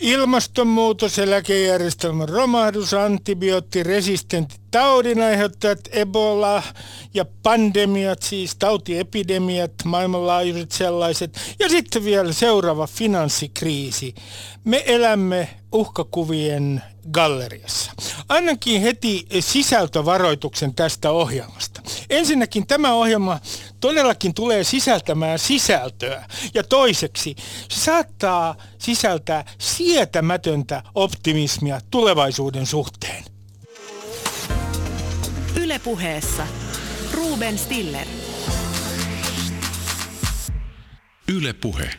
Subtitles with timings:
[0.00, 6.62] Ilmastonmuutos, eläkejärjestelmän romahdus, antibioottiresistentit taudin aiheuttajat, Ebola
[7.14, 14.14] ja pandemiat, siis tautiepidemiat, maailmanlaajuiset sellaiset, ja sitten vielä seuraava finanssikriisi.
[14.64, 17.92] Me elämme uhkakuvien galleriassa.
[18.28, 21.82] Annankin heti sisältövaroituksen tästä ohjelmasta.
[22.10, 23.40] Ensinnäkin tämä ohjelma
[23.80, 26.24] todellakin tulee sisältämään sisältöä.
[26.54, 27.36] Ja toiseksi
[27.68, 33.24] se saattaa sisältää sietämätöntä optimismia tulevaisuuden suhteen.
[35.56, 36.46] Ylepuheessa
[37.12, 38.06] Ruben Stiller.
[41.28, 41.90] Ylepuhe.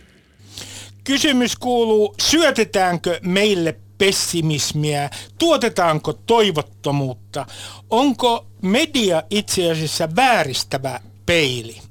[1.03, 7.45] Kysymys kuuluu, syötetäänkö meille pessimismiä, tuotetaanko toivottomuutta,
[7.89, 11.81] onko media itse asiassa vääristävä peili?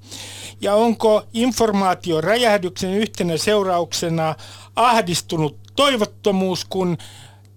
[0.61, 4.35] Ja onko informaation räjähdyksen yhtenä seurauksena
[4.77, 6.99] ahdistunut toivottomuus, kun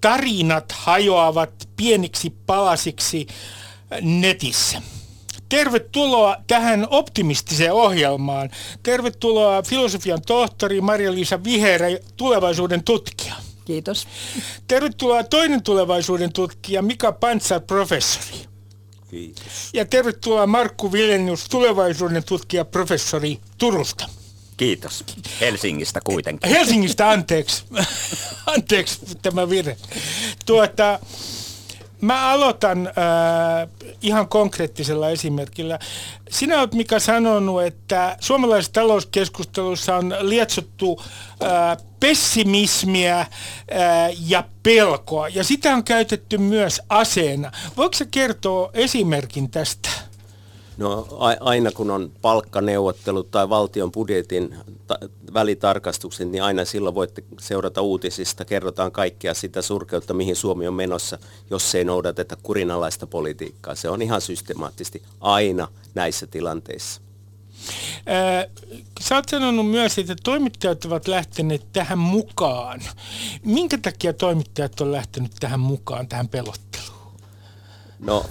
[0.02, 3.28] tarinat hajoavat pieniksi palasiksi
[4.02, 4.82] netissä?
[5.50, 8.50] Tervetuloa tähän optimistiseen ohjelmaan.
[8.84, 13.36] Tervetuloa filosofian tohtori Maria-Liisa Viherä, tulevaisuuden tutkija.
[13.70, 14.08] Kiitos.
[14.68, 18.38] Tervetuloa toinen tulevaisuuden tutkija Mika Pantsar, professori.
[19.12, 19.70] Kiitos.
[19.74, 24.10] Ja tervetuloa Markku Vilenius, tulevaisuuden tutkija, professori Turusta.
[24.58, 25.04] Kiitos.
[25.42, 26.52] Helsingistä kuitenkin.
[26.52, 27.64] Helsingistä, anteeksi.
[28.56, 29.78] anteeksi tämä virhe.
[30.46, 31.00] Tuota,
[32.02, 32.94] Mä aloitan äh,
[34.02, 35.80] ihan konkreettisella esimerkillä.
[36.30, 41.02] Sinä olet Mika sanonut, että suomalaisessa talouskeskustelussa on lietsottu
[41.44, 43.28] äh, pessimismiä äh,
[44.28, 47.52] ja pelkoa, ja sitä on käytetty myös aseena.
[47.78, 49.90] Voiko se kertoa esimerkin tästä?
[50.78, 51.08] No
[51.40, 54.56] aina kun on palkkaneuvottelut tai valtion budjetin
[54.88, 55.00] ta-
[55.34, 58.46] välitarkastukset, niin aina silloin voitte seurata uutisista.
[58.46, 61.18] Kerrotaan kaikkea sitä surkeutta, mihin Suomi on menossa,
[61.50, 63.76] jos ei noudateta kurinalaista politiikkaa.
[63.76, 67.02] Se on ihan systemaattisesti aina näissä tilanteissa.
[68.06, 68.46] Ää,
[69.02, 72.82] sä oot sanonut myös, että toimittajat ovat lähteneet tähän mukaan.
[73.46, 77.14] Minkä takia toimittajat on lähtenyt tähän mukaan, tähän pelotteluun?
[78.00, 78.26] No,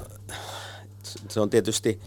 [1.28, 2.00] se on tietysti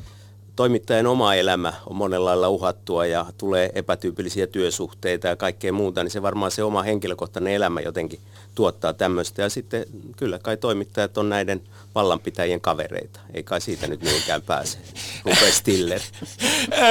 [0.55, 6.11] toimittajan oma elämä on monella lailla uhattua ja tulee epätyypillisiä työsuhteita ja kaikkea muuta, niin
[6.11, 8.19] se varmaan se oma henkilökohtainen elämä jotenkin
[8.55, 9.41] tuottaa tämmöistä.
[9.41, 9.85] Ja sitten
[10.17, 11.61] kyllä kai toimittajat on näiden
[11.95, 13.19] vallanpitäjien kavereita.
[13.33, 14.77] Ei kai siitä nyt mihinkään pääse.
[15.25, 16.01] Rupe Stiller.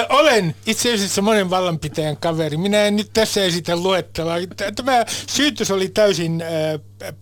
[0.09, 2.57] Olen itse asiassa monen vallanpitäjän kaveri.
[2.57, 4.35] Minä en nyt tässä esitä luettelua.
[4.77, 6.43] Tämä syytys oli täysin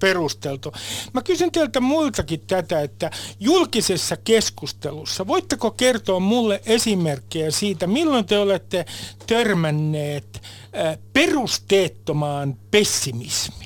[0.00, 0.72] perusteltu.
[1.14, 3.10] Mä kysyn teiltä muiltakin tätä, että
[3.40, 8.86] julkisessa keskustelussa, voitteko kertoa mulle esimerkkejä siitä, milloin te olette
[9.26, 10.42] törmänneet
[11.12, 13.57] perusteettomaan pessimismiin?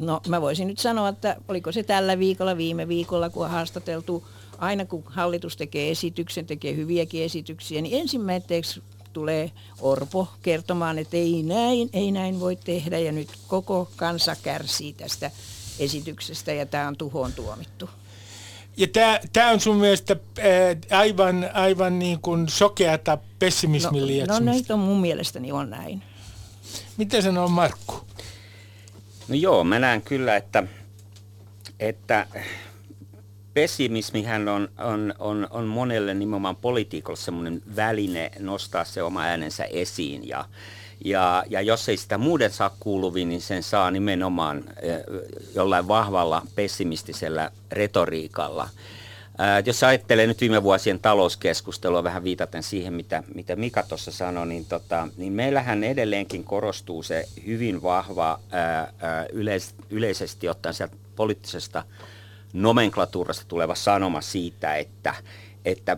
[0.00, 4.28] No mä voisin nyt sanoa, että oliko se tällä viikolla, viime viikolla, kun on haastateltu,
[4.58, 9.50] aina kun hallitus tekee esityksen, tekee hyviäkin esityksiä, niin ensimmäiseksi tulee
[9.80, 15.30] Orpo kertomaan, että ei näin, ei näin voi tehdä ja nyt koko kansa kärsii tästä
[15.78, 17.90] esityksestä ja tämä on tuhoon tuomittu.
[18.76, 18.86] Ja
[19.32, 24.78] tämä on sun mielestä ää, aivan, aivan niin kuin sokeata pessimismin no, no nyt on
[24.78, 26.02] mun mielestäni on näin.
[26.96, 28.09] Miten sanoo Markku?
[29.30, 30.62] No joo, mä näen kyllä, että,
[31.80, 32.26] että
[33.54, 40.28] pessimismihän on, on, on, on monelle nimenomaan politiikolle semmoinen väline nostaa se oma äänensä esiin
[40.28, 40.44] ja,
[41.04, 44.64] ja, ja jos ei sitä muuden saa kuuluviin, niin sen saa nimenomaan
[45.54, 48.68] jollain vahvalla pessimistisellä retoriikalla.
[49.66, 54.64] Jos ajattelee nyt viime vuosien talouskeskustelua vähän viitaten siihen, mitä, mitä Mika tuossa sanoi, niin,
[54.64, 61.84] tota, niin meillähän edelleenkin korostuu se hyvin vahva ää, ää, yleis, yleisesti ottaen sieltä poliittisesta
[62.52, 65.14] nomenklatuurasta tuleva sanoma siitä, että,
[65.64, 65.96] että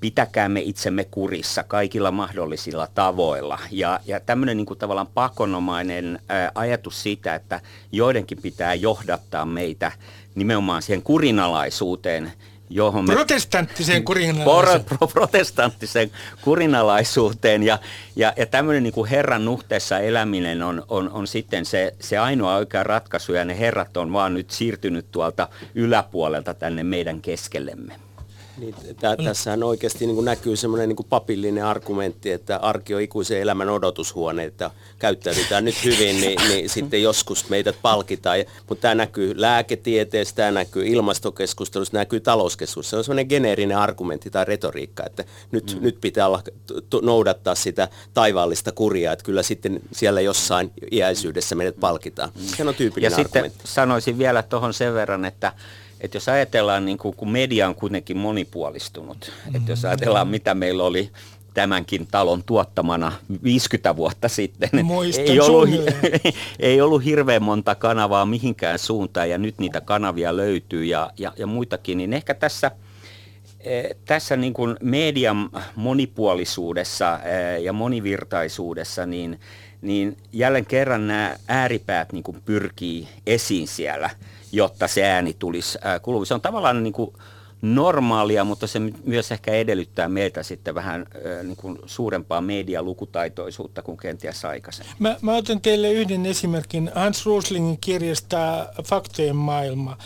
[0.00, 3.58] pitäkäämme itsemme kurissa kaikilla mahdollisilla tavoilla.
[3.70, 7.60] Ja, ja tämmöinen niin kuin tavallaan pakonomainen ää, ajatus siitä, että
[7.92, 9.92] joidenkin pitää johdattaa meitä
[10.34, 12.32] nimenomaan siihen kurinalaisuuteen,
[12.70, 13.14] johon me...
[13.14, 14.84] Protestanttiseen kurinalaisuuteen.
[14.84, 17.78] Pro, pro, protestanttiseen kurinalaisuuteen ja,
[18.16, 22.56] ja, ja tämmöinen niin kuin Herran nuhteessa eläminen on, on, on sitten se, se ainoa
[22.56, 27.94] oikea ratkaisu ja ne herrat on vaan nyt siirtynyt tuolta yläpuolelta tänne meidän keskellemme.
[28.58, 33.40] Niin, tä, tässähän oikeasti niin kuin näkyy semmoinen niin papillinen argumentti, että arki on ikuisen
[33.40, 38.38] elämän odotushuone, että käyttäydytään nyt hyvin, niin, niin sitten joskus meidät palkitaan.
[38.68, 42.90] Mutta tämä näkyy lääketieteessä, tämä näkyy ilmastokeskustelussa, näkyy talouskeskustelussa.
[42.90, 45.82] Se on semmoinen geneerinen argumentti tai retoriikka, että nyt, mm.
[45.82, 46.42] nyt pitää olla,
[47.02, 52.30] noudattaa sitä taivaallista kuria, että kyllä sitten siellä jossain iäisyydessä meidät palkitaan.
[52.36, 53.58] Se on tyypillinen ja argumentti.
[53.58, 55.52] sitten sanoisin vielä tuohon sen verran, että
[56.04, 59.56] että jos ajatellaan, niin kuin, kun media on kuitenkin monipuolistunut, mm-hmm.
[59.56, 61.10] että jos ajatellaan, mitä meillä oli
[61.54, 63.12] tämänkin talon tuottamana
[63.42, 64.70] 50 vuotta sitten.
[65.18, 65.68] ei ollut,
[66.60, 71.46] ei ollut hirveän monta kanavaa mihinkään suuntaan ja nyt niitä kanavia löytyy ja, ja, ja
[71.46, 72.70] muitakin, niin ehkä tässä,
[73.60, 79.40] eh, tässä niin kuin median monipuolisuudessa eh, ja monivirtaisuudessa, niin,
[79.82, 84.10] niin jälleen kerran nämä ääripäät niin kuin pyrkii esiin siellä–
[84.54, 86.26] jotta se ääni tulisi kuuluviin.
[86.26, 87.12] Se on tavallaan niin kuin
[87.62, 91.06] normaalia, mutta se myös ehkä edellyttää meiltä sitten vähän
[91.42, 94.94] niin kuin suurempaa medialukutaitoisuutta kuin kenties aikaisemmin.
[94.98, 99.96] Mä, mä otan teille yhden esimerkin Hans Ruslingin kirjasta Faktojen maailma.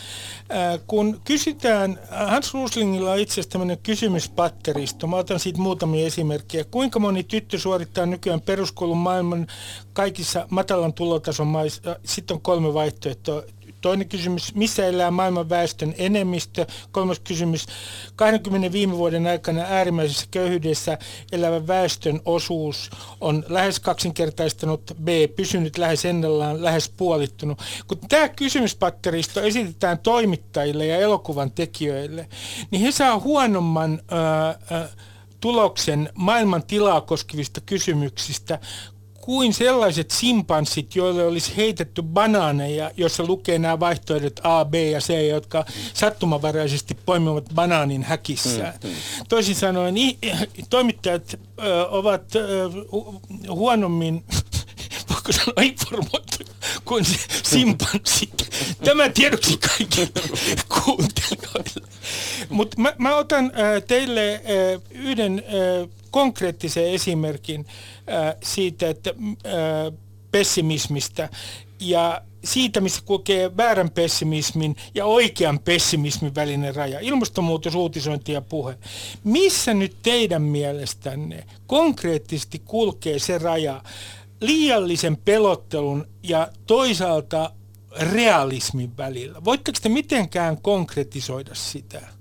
[0.86, 5.06] Kun kysytään, Hans Ruslingilla on itse asiassa tämmöinen kysymyspatteristo.
[5.06, 6.64] Mä otan siitä muutamia esimerkkejä.
[6.64, 9.46] Kuinka moni tyttö suorittaa nykyään peruskoulun maailman
[9.92, 11.96] kaikissa matalan tulotason maissa?
[12.04, 13.42] Sitten on kolme vaihtoehtoa
[13.88, 16.67] Toinen kysymys, missä elää maailman väestön enemmistö?
[16.93, 17.67] Kolmas kysymys,
[18.17, 20.99] 20 viime vuoden aikana äärimmäisessä köyhyydessä
[21.32, 22.90] elävän väestön osuus
[23.20, 27.58] on lähes kaksinkertaistanut, B, pysynyt lähes ennallaan, lähes puolittunut.
[27.87, 32.29] Kun tämä kysymyspatteristo esitetään toimittajille ja elokuvan tekijöille,
[32.70, 34.00] niin he saa huonomman...
[34.11, 34.88] Ää, ää,
[35.40, 38.58] tuloksen maailman tilaa koskevista kysymyksistä
[39.28, 45.28] kuin sellaiset simpanssit, joille olisi heitetty banaaneja, jossa lukee nämä vaihtoehdot A, B ja C,
[45.28, 45.64] jotka
[45.94, 48.75] sattumanvaraisesti poimivat banaanin häkissään.
[48.84, 48.96] Mm, mm.
[49.28, 49.94] Toisin sanoen
[50.70, 52.70] toimittajat ö, ovat ö,
[53.50, 54.25] huonommin
[55.10, 56.38] voiko sanoa informoitu
[56.84, 58.50] kuin se simpanssit.
[58.84, 60.08] Tämä tiedoksi kaikille
[60.84, 61.88] kuuntelijoille.
[62.48, 67.66] Mutta mä, mä otan äh, teille äh, yhden äh, konkreettisen esimerkin
[68.12, 69.99] äh, siitä, että äh,
[70.31, 71.28] pessimismistä
[71.81, 77.00] ja siitä, missä kokee väärän pessimismin ja oikean pessimismin välinen raja.
[77.00, 78.78] Ilmastonmuutos, uutisointi ja puhe.
[79.25, 83.82] Missä nyt teidän mielestänne konkreettisesti kulkee se raja
[84.40, 87.50] liiallisen pelottelun ja toisaalta
[88.00, 89.44] realismin välillä?
[89.44, 92.17] Voitteko te mitenkään konkretisoida sitä?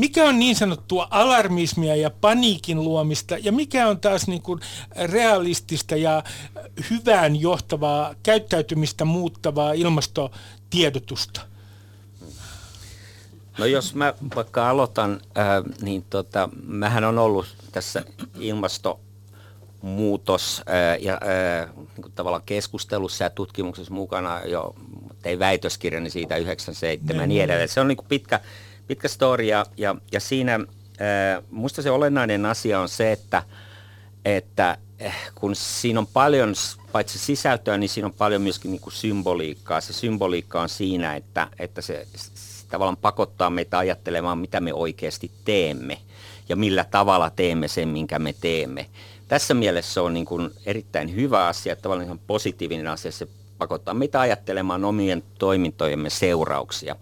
[0.00, 4.60] Mikä on niin sanottua alarmismia ja paniikin luomista ja mikä on taas niin kuin
[4.96, 6.22] realistista ja
[6.90, 11.40] hyvään johtavaa käyttäytymistä muuttavaa ilmastotiedotusta?
[13.58, 15.44] No jos mä vaikka aloitan, äh,
[15.82, 18.04] niin tota, mähän on ollut tässä
[18.38, 21.20] ilmastonmuutos äh, ja äh,
[21.76, 24.74] niin kuin tavallaan keskustelussa ja tutkimuksessa mukana jo,
[25.22, 27.68] tein väitöskirjani siitä 97 ja niin edelleen.
[27.68, 28.40] Se on niin kuin pitkä,
[28.90, 30.60] pitkä story ja, ja, ja siinä
[31.50, 33.42] musta se olennainen asia on se, että,
[34.24, 36.54] että äh, kun siinä on paljon
[36.92, 39.80] paitsi sisältöä, niin siinä on paljon myöskin niin kuin symboliikkaa.
[39.80, 45.30] Se symboliikka on siinä, että, että se, se tavallaan pakottaa meitä ajattelemaan, mitä me oikeasti
[45.44, 45.98] teemme
[46.48, 48.86] ja millä tavalla teemme sen, minkä me teemme.
[49.28, 53.12] Tässä mielessä se on niin kuin erittäin hyvä asia, tavallaan ihan positiivinen asia.
[53.12, 53.28] Se
[53.58, 56.96] pakottaa meitä ajattelemaan omien toimintojemme seurauksia.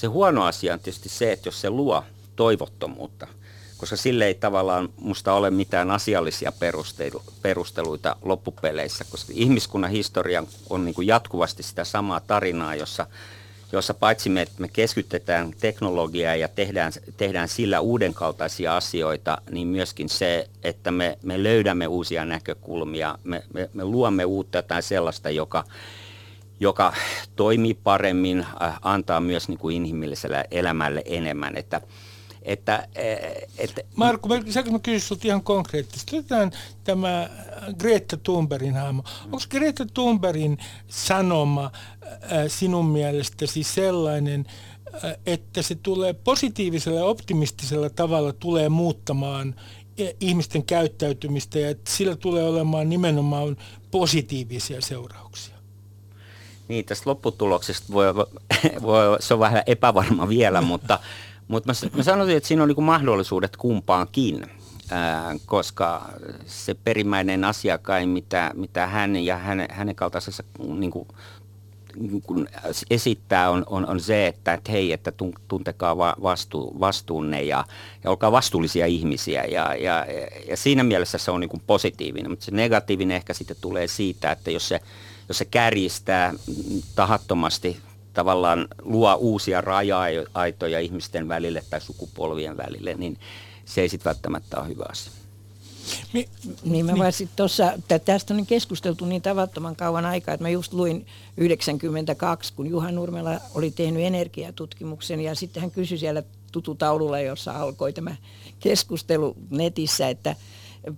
[0.00, 2.04] Se huono asia on tietysti se, että jos se luo
[2.36, 3.26] toivottomuutta,
[3.76, 6.52] koska sille ei tavallaan musta ole mitään asiallisia
[7.42, 13.06] perusteluita loppupeleissä, koska ihmiskunnan historia on niin kuin jatkuvasti sitä samaa tarinaa, jossa,
[13.72, 20.48] jossa paitsi me, me keskitytään teknologiaa ja tehdään, tehdään sillä uudenkaltaisia asioita, niin myöskin se,
[20.62, 25.64] että me, me löydämme uusia näkökulmia, me, me, me luomme uutta jotain sellaista, joka,
[26.60, 26.92] joka
[27.36, 31.56] toimii paremmin, äh, antaa myös niin kuin inhimilliselle elämälle enemmän.
[31.56, 31.80] Että,
[32.42, 32.88] että, äh,
[33.58, 33.82] että...
[33.96, 36.18] Markku, saanko mä kysyä sinulta ihan konkreettisesti?
[36.18, 36.52] Otetaan
[36.84, 37.30] tämä
[37.78, 39.04] Greta Thunbergin hahmo.
[39.24, 44.46] Onko Greta Thunbergin sanoma äh, sinun mielestäsi sellainen,
[45.26, 49.54] että se tulee positiivisella ja optimistisella tavalla tulee muuttamaan
[50.20, 53.56] ihmisten käyttäytymistä ja että sillä tulee olemaan nimenomaan
[53.90, 55.59] positiivisia seurauksia?
[56.70, 58.14] Niin, tästä lopputuloksesta voi,
[58.82, 60.98] voi, se on vähän epävarma vielä, mutta,
[61.48, 64.46] mutta mä, mä sanoisin, että siinä on niin mahdollisuudet kumpaankin,
[64.90, 66.08] ää, koska
[66.46, 71.08] se perimmäinen asiakai, mitä, mitä hän ja hänen, hänen kaltaisensa niin kuin,
[72.22, 72.48] kun
[72.90, 75.12] esittää on, on, on se, että, että hei, että
[75.48, 77.64] tuntekaa vastu, vastuunne ja,
[78.04, 80.06] ja olkaa vastuullisia ihmisiä ja, ja,
[80.48, 84.32] ja siinä mielessä se on niin kuin positiivinen, mutta se negatiivinen ehkä sitten tulee siitä,
[84.32, 84.80] että jos se,
[85.30, 86.32] jos se kärjistää
[86.94, 87.76] tahattomasti
[88.12, 93.18] tavallaan luo uusia raja-aitoja ihmisten välille tai sukupolvien välille, niin
[93.64, 95.12] se ei sitten välttämättä ole hyvä asia.
[96.12, 96.28] Mi-
[96.64, 97.28] niin mä niin.
[97.36, 101.06] tuossa, että tästä on keskusteltu niin tavattoman kauan aikaa, että mä just luin
[101.36, 106.22] 92, kun Juha Nurmela oli tehnyt energiatutkimuksen ja sitten hän kysyi siellä
[106.52, 108.16] tututaululla, jossa alkoi tämä
[108.60, 110.36] keskustelu netissä, että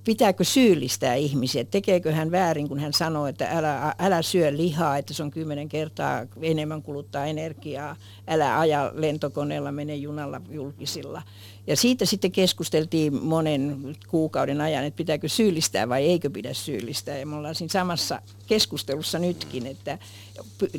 [0.04, 5.14] pitääkö syyllistää ihmisiä, tekeekö hän väärin, kun hän sanoo, että älä, älä syö lihaa, että
[5.14, 7.96] se on kymmenen kertaa enemmän kuluttaa energiaa,
[8.28, 11.22] älä aja lentokoneella, mene junalla julkisilla.
[11.66, 17.18] Ja siitä sitten keskusteltiin monen kuukauden ajan, että pitääkö syyllistää vai eikö pidä syyllistää.
[17.18, 19.98] Ja me ollaan siinä samassa keskustelussa nytkin, että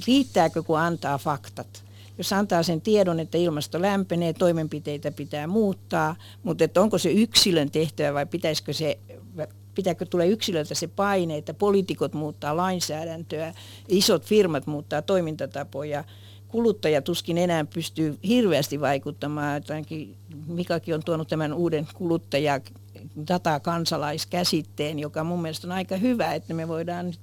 [0.07, 1.83] riittääkö kun antaa faktat
[2.17, 7.72] jos antaa sen tiedon, että ilmasto lämpenee, toimenpiteitä pitää muuttaa, mutta että onko se yksilön
[7.72, 9.00] tehtävä vai pitäisikö se
[9.75, 13.53] pitääkö tulee yksilöltä se paine, että poliitikot muuttaa lainsäädäntöä,
[13.88, 16.03] isot firmat muuttaa toimintatapoja,
[16.48, 19.62] kuluttaja tuskin enää pystyy hirveästi vaikuttamaan.
[19.70, 20.15] Ainakin
[20.48, 22.62] Mikakin on tuonut tämän uuden kuluttaja
[23.27, 23.60] data
[25.00, 27.13] joka mun mielestä on aika hyvä, että me voidaan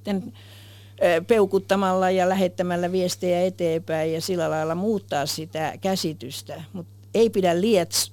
[1.26, 6.62] peukuttamalla ja lähettämällä viestejä eteenpäin ja sillä lailla muuttaa sitä käsitystä.
[6.72, 7.52] Mutta ei pidä,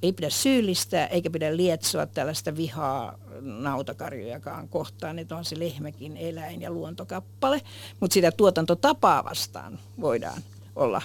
[0.04, 6.62] ei pidä syyllistää eikä pidä lietsoa tällaista vihaa nautakarjojakaan kohtaan, että on se lehmäkin eläin
[6.62, 7.62] ja luontokappale,
[8.00, 10.42] mutta sitä tuotantotapaa vastaan voidaan
[10.76, 11.02] olla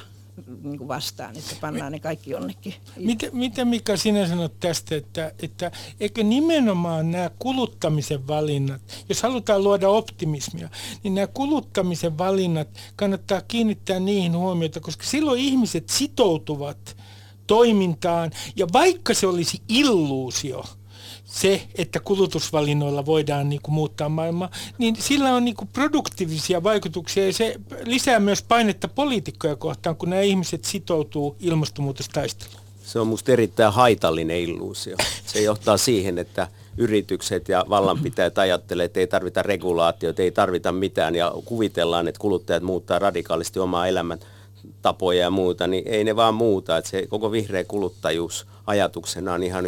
[0.62, 2.74] niin kuin vastaan, että pannaan ne kaikki jonnekin.
[2.96, 5.70] Miten, miten Mika sinä sanot tästä, että, että
[6.00, 10.68] eikö nimenomaan nämä kuluttamisen valinnat, jos halutaan luoda optimismia,
[11.02, 16.96] niin nämä kuluttamisen valinnat kannattaa kiinnittää niihin huomiota, koska silloin ihmiset sitoutuvat
[17.46, 20.64] toimintaan, ja vaikka se olisi illuusio,
[21.32, 27.26] se, että kulutusvalinnoilla voidaan niin kuin muuttaa maailmaa, niin sillä on niin kuin produktiivisia vaikutuksia
[27.26, 32.62] ja se lisää myös painetta poliitikkoja kohtaan, kun nämä ihmiset sitoutuu ilmastonmuutostaisteluun.
[32.84, 34.96] Se on minusta erittäin haitallinen illuusio.
[35.26, 41.14] Se johtaa siihen, että yritykset ja vallanpitäjät ajattelee, että ei tarvita regulaatioita, ei tarvita mitään
[41.14, 44.18] ja kuvitellaan, että kuluttajat muuttaa radikaalisti omaa elämän
[44.82, 46.76] tapoja ja muuta, niin ei ne vaan muuta.
[46.76, 49.64] Että se koko vihreä kuluttajuus ajatuksena on ihan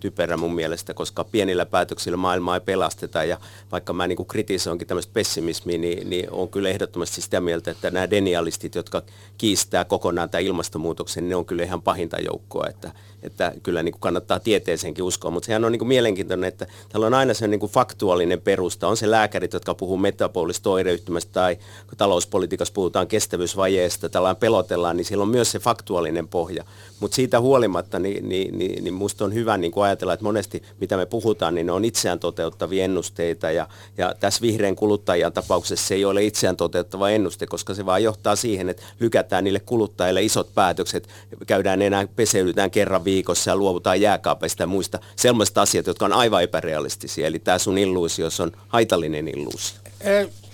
[0.00, 3.24] typerä mun mielestä, koska pienillä päätöksillä maailmaa ei pelasteta.
[3.24, 3.38] Ja
[3.72, 8.10] vaikka mä niin kritisoinkin tämmöistä pessimismiä, niin, niin on kyllä ehdottomasti sitä mieltä, että nämä
[8.10, 9.02] denialistit, jotka
[9.38, 14.00] kiistää kokonaan tämän ilmastonmuutoksen, ne on kyllä ihan pahinta joukkoa, että, että kyllä niin kuin
[14.00, 17.60] kannattaa tieteeseenkin uskoa, mutta sehän on niin kuin mielenkiintoinen, että täällä on aina se niin
[17.60, 24.08] kuin faktuaalinen perusta, on se lääkärit, jotka puhuu metabolista oireyhtymästä tai kun talouspolitiikassa puhutaan kestävyysvajeesta,
[24.08, 26.64] tällainen pelotellaan, niin siellä on myös se faktuaalinen pohja,
[27.04, 30.96] mutta siitä huolimatta niin, niin, niin, niin musta on hyvä niin ajatella, että monesti mitä
[30.96, 33.68] me puhutaan, niin ne on itseään toteuttavia ennusteita ja,
[33.98, 38.36] ja tässä vihreän kuluttajan tapauksessa se ei ole itseään toteuttava ennuste, koska se vaan johtaa
[38.36, 41.08] siihen, että lykätään niille kuluttajille isot päätökset,
[41.46, 46.42] käydään enää peseydytään kerran viikossa ja luovutaan jääkaapeista ja muista sellaisista asiat, jotka on aivan
[46.42, 47.26] epärealistisia.
[47.26, 49.78] Eli tämä sun illuusios on haitallinen illuusio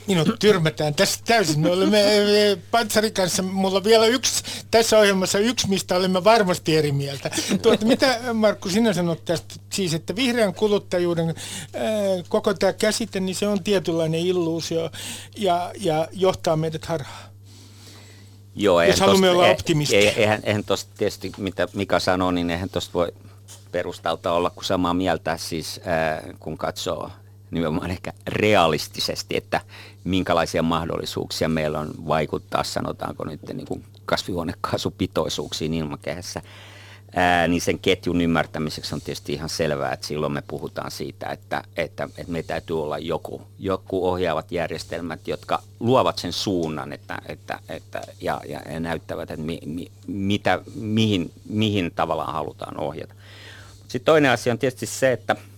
[0.07, 1.61] minut tyrmätään tässä täysin.
[1.61, 1.99] Me olemme
[2.71, 7.30] Pantsarin kanssa, mulla on vielä yksi, tässä ohjelmassa yksi, mistä olemme varmasti eri mieltä.
[7.62, 11.85] Tuota, mitä Markku sinä sanot tästä, siis että vihreän kuluttajuuden ää,
[12.28, 14.90] koko tämä käsite, niin se on tietynlainen illuusio
[15.37, 17.30] ja, ja johtaa meidät harhaan.
[18.54, 20.12] Joo, jos haluamme tosta, olla optimisteja.
[20.16, 23.12] Eihän, eihän tuosta tietysti, mitä Mika sanoi, niin eihän tuosta voi
[23.73, 27.11] perustalta olla kuin samaa mieltä, siis ää, kun katsoo
[27.50, 29.61] nimenomaan ehkä realistisesti, että
[30.04, 36.42] minkälaisia mahdollisuuksia meillä on vaikuttaa, sanotaanko nyt niin kuin kasvihuonekaasupitoisuuksiin ilmakehässä,
[37.14, 41.64] ää, niin sen ketjun ymmärtämiseksi on tietysti ihan selvää, että silloin me puhutaan siitä, että,
[41.76, 47.59] että, että me täytyy olla joku, joku ohjaavat järjestelmät, jotka luovat sen suunnan että, että,
[47.69, 53.14] että, ja, ja, ja näyttävät, että mi, mi, mitä, mihin, mihin tavallaan halutaan ohjata.
[53.88, 55.37] Sitten toinen asia on tietysti se, että–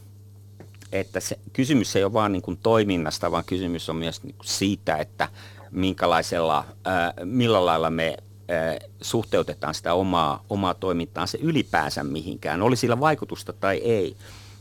[0.92, 4.46] että se kysymys ei ole vain niin kuin toiminnasta, vaan kysymys on myös niin kuin
[4.46, 5.28] siitä, että
[5.70, 8.16] minkälaisella, ää, millä lailla me
[8.48, 14.16] ää, suhteutetaan sitä omaa, omaa toimintaa se ylipäänsä mihinkään, oli sillä vaikutusta tai ei.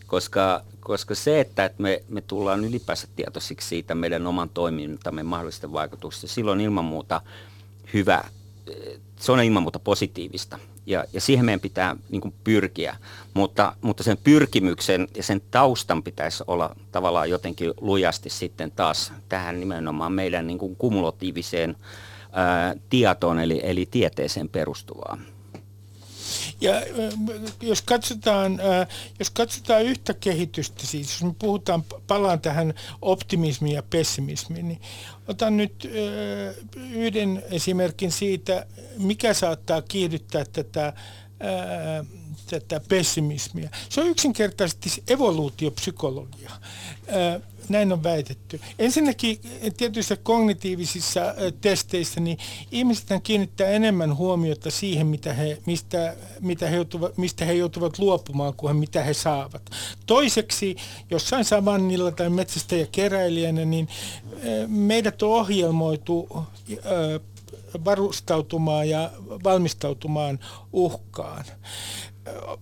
[0.07, 5.73] Koska, koska se, että, että me, me tullaan ylipäänsä tietoisiksi siitä meidän oman toimintamme mahdollisten
[5.73, 7.21] vaikutuksista, silloin ilman muuta
[7.93, 8.23] hyvä
[9.19, 12.95] se on ilman muuta positiivista ja, ja siihen meidän pitää niin kuin pyrkiä,
[13.33, 19.59] mutta, mutta sen pyrkimyksen ja sen taustan pitäisi olla tavallaan jotenkin lujasti sitten taas tähän
[19.59, 21.75] nimenomaan meidän niin kuin kumulatiiviseen
[22.31, 25.17] ää, tietoon eli, eli tieteeseen perustuvaa.
[26.61, 26.73] Ja
[27.61, 28.59] jos katsotaan,
[29.19, 34.81] jos katsotaan yhtä kehitystä, siis jos me puhutaan, palaan tähän optimismiin ja pessimismiin, niin
[35.27, 35.89] otan nyt
[36.91, 38.65] yhden esimerkin siitä,
[38.97, 40.93] mikä saattaa kiihdyttää tätä
[42.49, 43.69] tätä pessimismiä.
[43.89, 46.51] Se on yksinkertaisesti evoluutiopsykologia
[47.71, 48.59] näin on väitetty.
[48.79, 49.39] Ensinnäkin
[49.77, 51.21] tietyissä kognitiivisissa
[51.61, 52.37] testeissä niin
[52.71, 58.53] ihmiset kiinnittää enemmän huomiota siihen, mitä he, mistä, mitä he joutuvat, mistä he joutuvat luopumaan,
[58.53, 59.61] kuin mitä he saavat.
[60.05, 60.75] Toiseksi,
[61.11, 63.87] jossain savannilla tai metsästä ja keräilijänä, niin
[64.67, 66.45] meidät on ohjelmoitu
[67.85, 69.11] varustautumaan ja
[69.43, 70.39] valmistautumaan
[70.73, 71.45] uhkaan.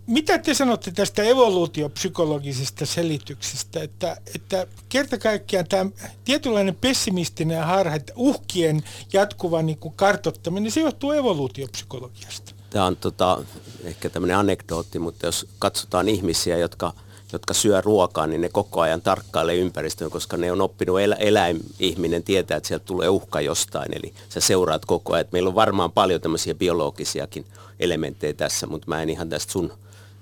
[0.08, 5.90] Mitä te sanotte tästä evoluutiopsykologisesta selityksestä, että, että kerta kaikkiaan tämä
[6.24, 12.54] tietynlainen pessimistinen harha, että uhkien jatkuva niin kuin kartottaminen, se johtuu evoluutiopsykologiasta?
[12.70, 13.44] Tämä on tota,
[13.84, 16.94] ehkä tämmöinen anekdootti, mutta jos katsotaan ihmisiä, jotka,
[17.34, 22.24] jotka syö ruokaa, niin ne koko ajan tarkkailee ympäristöä, koska ne on oppinut elä, eläimihminen
[22.24, 25.26] tietää, että sieltä tulee uhka jostain, eli sä seuraat koko ajan.
[25.32, 27.46] meillä on varmaan paljon tämmöisiä biologisiakin
[27.80, 29.74] elementtejä tässä, mutta mä en ihan tästä sun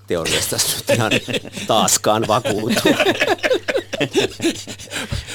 [0.07, 1.11] teoriasta nyt ihan
[1.67, 2.81] taaskaan vakuutu.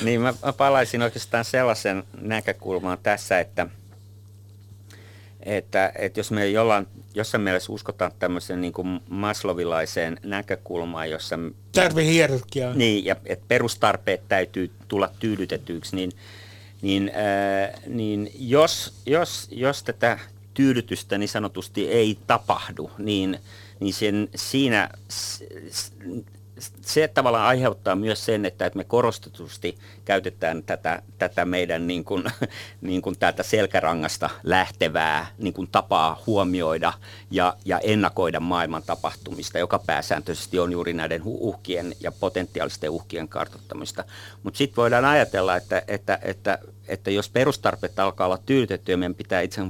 [0.05, 3.67] niin mä palaisin oikeastaan sellaisen näkökulmaan tässä, että,
[5.43, 11.39] että, että jos me jollain, jossain mielessä uskotaan tämmöisen niin kuin maslovilaiseen näkökulmaan, jossa...
[11.73, 12.75] Tarvehierarkia.
[12.75, 16.13] Niin, ja että perustarpeet täytyy tulla tyydytetyksi, niin,
[16.83, 20.19] niin, äh, niin jos, jos, jos tätä
[20.55, 23.39] tyydytystä niin sanotusti ei tapahdu, niin,
[23.81, 24.91] niin sen, siinä
[26.81, 32.25] se tavallaan aiheuttaa myös sen, että, että me korostetusti käytetään tätä, tätä meidän niin kuin,
[32.81, 36.93] niin kuin täältä selkärangasta lähtevää niin kuin tapaa huomioida
[37.31, 44.05] ja, ja ennakoida maailman tapahtumista, joka pääsääntöisesti on juuri näiden uhkien ja potentiaalisten uhkien kartoittamista.
[44.43, 49.41] Mutta sitten voidaan ajatella, että, että, että, että jos perustarpeet alkaa olla tyydytettyä, meidän pitää
[49.41, 49.63] itse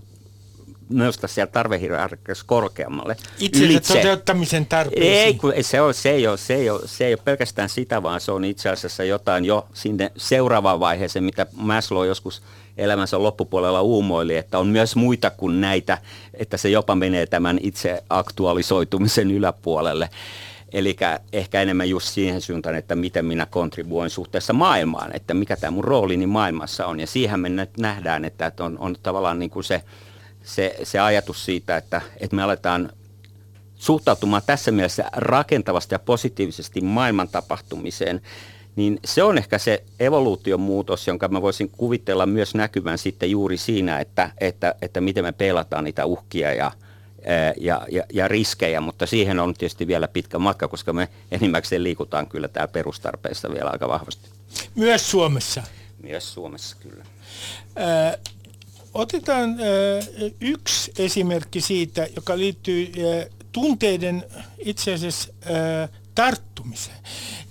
[0.92, 3.16] nostaa siellä tarvehierarkiassa korkeammalle.
[3.38, 5.12] Itse toteuttamisen tarpeisiin.
[5.12, 8.02] Ei, kun se, on, se, ei ole, se, ei ole, se ei ole pelkästään sitä,
[8.02, 12.42] vaan se on itse asiassa jotain jo sinne seuraavaan vaiheeseen, mitä Maslow joskus
[12.76, 15.98] elämänsä loppupuolella uumoili, että on myös muita kuin näitä,
[16.34, 20.08] että se jopa menee tämän itse aktualisoitumisen yläpuolelle.
[20.72, 20.96] Eli
[21.32, 25.84] ehkä enemmän just siihen suuntaan, että miten minä kontribuoin suhteessa maailmaan, että mikä tämä mun
[25.84, 27.00] roolini maailmassa on.
[27.00, 29.82] Ja siihen me nähdään, että on, on tavallaan niin kuin se
[30.44, 32.92] se, se ajatus siitä, että, että me aletaan
[33.74, 38.20] suhtautumaan tässä mielessä rakentavasti ja positiivisesti maailman tapahtumiseen,
[38.76, 43.56] niin se on ehkä se evoluution muutos, jonka mä voisin kuvitella myös näkyvän sitten juuri
[43.56, 46.72] siinä, että, että, että miten me pelataan niitä uhkia ja,
[47.56, 52.26] ja, ja, ja riskejä, mutta siihen on tietysti vielä pitkä matka, koska me enimmäkseen liikutaan
[52.26, 54.28] kyllä täällä perustarpeessa vielä aika vahvasti.
[54.74, 55.62] Myös Suomessa?
[56.02, 57.04] Myös Suomessa, kyllä.
[58.94, 64.24] Otetaan äh, yksi esimerkki siitä, joka liittyy äh, tunteiden
[64.58, 66.96] itse asiassa äh, tarttumiseen.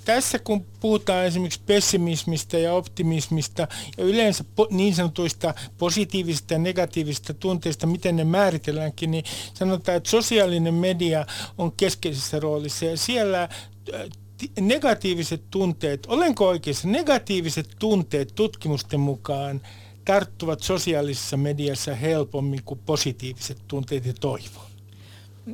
[0.06, 7.34] Tässä kun puhutaan esimerkiksi pessimismistä ja optimismista ja yleensä po- niin sanotuista positiivisista ja negatiivisista
[7.34, 9.24] tunteista, miten ne määritelläänkin, niin
[9.54, 11.26] sanotaan, että sosiaalinen media
[11.58, 13.50] on keskeisessä roolissa ja siellä
[14.60, 19.62] negatiiviset tunteet, olenko oikeassa, negatiiviset tunteet tutkimusten mukaan
[20.06, 24.62] tarttuvat sosiaalisessa mediassa helpommin kuin positiiviset tunteet ja toivo?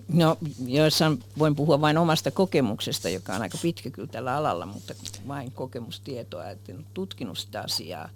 [0.08, 4.94] No, joissa voin puhua vain omasta kokemuksesta, joka on aika pitkä kyllä tällä alalla, mutta
[5.28, 8.10] vain kokemustietoa, että en tutkinut sitä asiaa.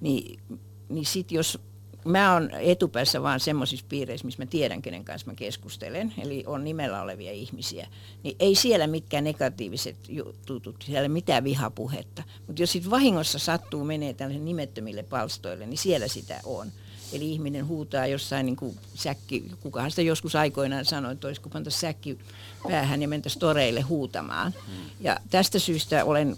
[0.00, 0.40] Niin,
[0.88, 1.58] niin sitten jos
[2.04, 6.64] mä oon etupäässä vaan semmoisissa piireissä, missä mä tiedän, kenen kanssa mä keskustelen, eli on
[6.64, 7.88] nimellä olevia ihmisiä,
[8.22, 12.22] niin ei siellä mitkään negatiiviset jutut, siellä mitään vihapuhetta.
[12.46, 16.72] Mutta jos sitten vahingossa sattuu menee tällaisen nimettömille palstoille, niin siellä sitä on.
[17.14, 21.70] Eli ihminen huutaa jossain niin kuin säkki, kukahan sitä joskus aikoinaan sanoi, että olisiko panta
[21.70, 22.18] säkki
[22.68, 24.52] päähän ja mentäisiin toreille huutamaan.
[24.66, 24.74] Hmm.
[25.00, 26.36] Ja tästä syystä olen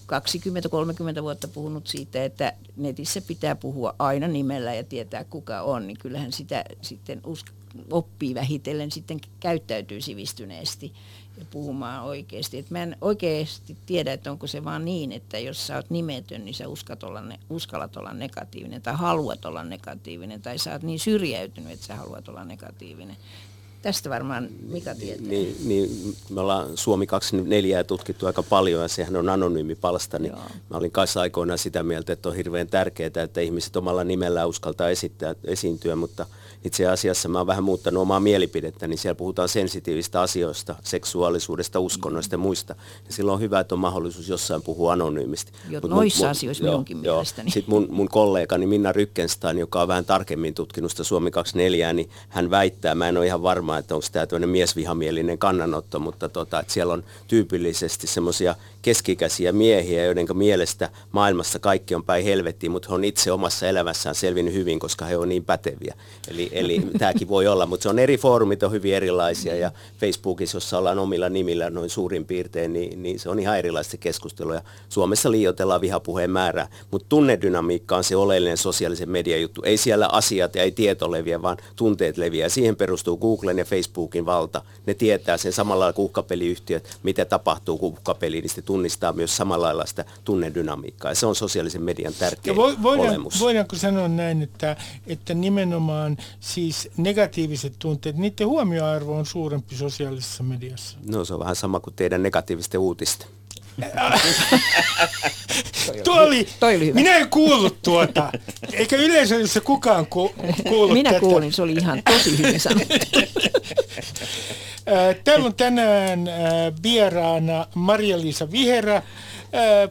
[1.19, 5.99] 20-30 vuotta puhunut siitä, että netissä pitää puhua aina nimellä ja tietää kuka on, niin
[5.99, 10.93] kyllähän sitä sitten usk- oppii vähitellen sitten käyttäytyy sivistyneesti
[11.39, 12.59] ja puhumaan oikeasti.
[12.59, 16.45] Et mä en oikeasti tiedä, että onko se vaan niin, että jos sä oot nimetön,
[16.45, 20.83] niin sä uskat olla ne, uskallat olla negatiivinen tai haluat olla negatiivinen tai sä oot
[20.83, 23.17] niin syrjäytynyt, että sä haluat olla negatiivinen.
[23.83, 25.27] Tästä varmaan Mika tietää.
[25.27, 30.33] Niin, niin me ollaan Suomi 24 tutkittu aika paljon ja sehän on anonyymi palsta, niin
[30.33, 30.43] Joo.
[30.71, 34.89] mä olin kanssa aikoinaan sitä mieltä, että on hirveän tärkeää, että ihmiset omalla nimellä uskaltaa
[34.89, 36.27] esittää, esiintyä, mutta
[36.65, 42.35] itse asiassa mä oon vähän muuttanut omaa mielipidettä, niin siellä puhutaan sensitiivistä asioista, seksuaalisuudesta, uskonnoista
[42.35, 42.75] ja muista.
[43.07, 45.53] Ja silloin on hyvä, että on mahdollisuus jossain puhua anonyymisti.
[45.71, 47.15] Jo, Mut noissa mun, asioissa joo, minunkin joo.
[47.15, 47.51] mielestäni.
[47.51, 52.11] Sitten mun, mun kollegani Minna Rykkenstein, joka on vähän tarkemmin tutkinut sitä Suomi 24, niin
[52.29, 56.61] hän väittää, mä en ole ihan varma, että onko tämä tämmöinen miesvihamielinen kannanotto, mutta tota,
[56.61, 62.89] että siellä on tyypillisesti semmoisia keskikäisiä miehiä, joiden mielestä maailmassa kaikki on päin helvettiin, mutta
[62.89, 65.95] he on itse omassa elämässään selvinnyt hyvin, koska he on niin päteviä.
[66.29, 70.57] Eli, eli tämäkin voi olla, mutta se on eri foorumit on hyvin erilaisia ja Facebookissa,
[70.57, 74.61] jossa ollaan omilla nimillä noin suurin piirtein, niin, niin se on ihan erilaista keskustelua.
[74.89, 79.63] Suomessa liioitellaan vihapuheen määrää, mutta tunnedynamiikka on se oleellinen sosiaalisen median juttu.
[79.65, 82.49] Ei siellä asiat ja ei tieto leviä, vaan tunteet leviää.
[82.49, 84.63] Siihen perustuu Googlen ja Facebookin valta.
[84.87, 90.05] Ne tietää sen samalla lailla kuhkapeliyhtiöt, mitä tapahtuu kuhkapeliin, niin tunnistaa myös samalla lailla sitä
[90.25, 91.11] tunnedynamiikkaa.
[91.11, 93.41] Ja se on sosiaalisen median tärkeä vo, voidaan, olemus.
[93.41, 100.99] Voidaanko sanoa näin, että, että nimenomaan siis negatiiviset tunteet, niiden huomioarvo on suurempi sosiaalisessa mediassa?
[101.07, 103.29] No se on vähän sama kuin teidän negatiivisten uutisten.
[106.05, 106.95] Tuo oli, Toi oli hyvä.
[106.95, 108.33] minä en kuullut tuota,
[108.73, 110.35] eikä yleisössä kukaan ku,
[110.69, 111.21] kuullut Minä tätä.
[111.21, 112.95] kuulin, se oli ihan tosi hyvin sanottu.
[115.25, 116.25] Täällä on tänään
[116.83, 119.03] vieraana Maria-Liisa Viherä,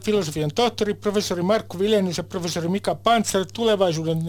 [0.04, 4.22] filosofian tohtori, professori Markku Vilenius ja professori Mika Pantsar, tulevaisuuden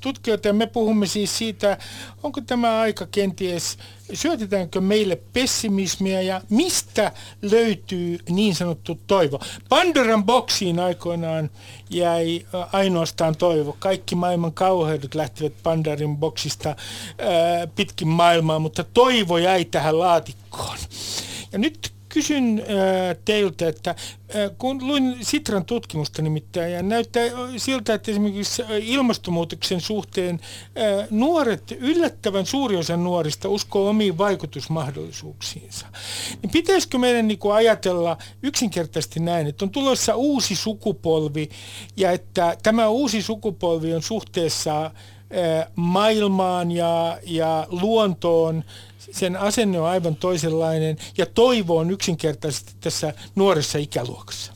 [0.00, 0.48] tutkijoita.
[0.48, 1.78] Ja me puhumme siis siitä,
[2.22, 3.78] onko tämä aika kenties,
[4.12, 9.40] syötetäänkö meille pessimismiä ja mistä löytyy niin sanottu toivo.
[9.68, 11.50] Pandoran boksiin aikoinaan
[11.90, 13.76] jäi ainoastaan toivo.
[13.78, 16.76] Kaikki maailman kauheudet lähtivät Pandoran boksista
[17.74, 20.78] pitkin maailmaa, mutta toivo jäi tähän laatikkoon.
[21.52, 27.24] Ja nyt kysyn äh, teiltä, että äh, kun luin Sitran tutkimusta nimittäin ja näyttää
[27.56, 35.86] siltä, että esimerkiksi ilmastonmuutoksen suhteen äh, nuoret, yllättävän suuri osa nuorista uskoo omiin vaikutusmahdollisuuksiinsa.
[36.42, 41.48] Niin pitäisikö meidän niin kuin ajatella yksinkertaisesti näin, että on tulossa uusi sukupolvi
[41.96, 44.90] ja että tämä uusi sukupolvi on suhteessa
[45.76, 48.64] maailmaan ja, ja luontoon.
[48.98, 50.96] Sen asenne on aivan toisenlainen.
[51.18, 54.53] Ja toivo on yksinkertaisesti tässä nuoressa ikäluokassa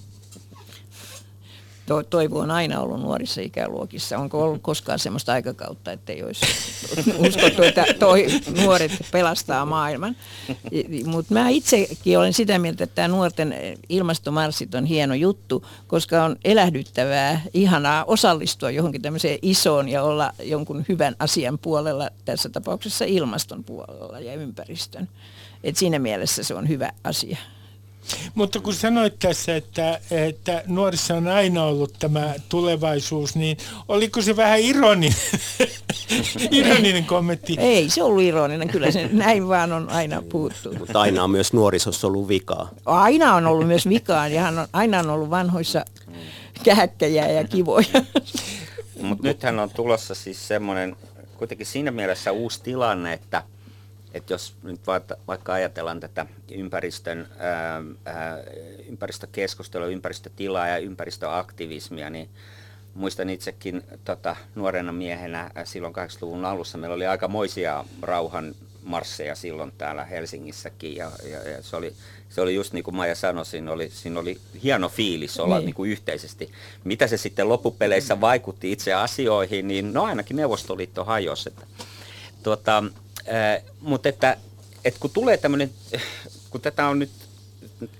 [1.88, 4.18] to, toivo on aina ollut nuorissa ikäluokissa.
[4.18, 6.46] Onko ollut koskaan sellaista aikakautta, että ei olisi
[7.18, 8.26] uskottu, että toi,
[8.62, 10.16] nuoret pelastaa maailman.
[11.04, 13.54] Mutta mä itsekin olen sitä mieltä, että tämä nuorten
[13.88, 20.84] ilmastomarssit on hieno juttu, koska on elähdyttävää, ihanaa osallistua johonkin tämmöiseen isoon ja olla jonkun
[20.88, 25.08] hyvän asian puolella, tässä tapauksessa ilmaston puolella ja ympäristön.
[25.64, 27.36] Et siinä mielessä se on hyvä asia.
[28.34, 33.56] Mutta kun sanoit tässä, että, että nuorissa on aina ollut tämä tulevaisuus, niin
[33.88, 35.14] oliko se vähän ironinen,
[36.50, 37.56] ironinen kommentti?
[37.58, 40.74] Ei se ollut ironinen, kyllä se näin vaan on aina puhuttu.
[40.78, 42.70] Mutta aina on myös nuorisossa ollut vikaa.
[42.86, 45.84] Aina on ollut myös vikaa ja on, aina on ollut vanhoissa
[46.62, 47.86] kähäkkäjä ja kivoja.
[49.00, 50.96] Mutta nythän on tulossa siis semmoinen
[51.38, 53.42] kuitenkin siinä mielessä uusi tilanne, että–
[54.18, 54.80] että jos nyt
[55.26, 58.38] vaikka ajatellaan tätä ympäristön, ää, ää,
[58.88, 62.28] ympäristökeskustelua, ympäristötilaa ja ympäristöaktivismia, niin
[62.94, 69.72] muistan itsekin tota, nuorena miehenä silloin 80-luvun alussa meillä oli aika moisia rauhan marsseja silloin
[69.78, 71.92] täällä Helsingissäkin ja, ja, ja se, oli,
[72.28, 75.66] se oli just niin kuin Maija sanoi, siinä oli, siinä oli hieno fiilis olla niin.
[75.66, 76.50] Niin kuin yhteisesti.
[76.84, 81.48] Mitä se sitten loppupeleissä vaikutti itse asioihin, niin no ainakin Neuvostoliitto hajosi.
[81.48, 81.66] Että,
[82.42, 82.84] tuota,
[83.80, 84.36] Mutta että,
[84.84, 85.70] että kun tulee tämmöinen,
[86.50, 87.10] kun tätä on nyt,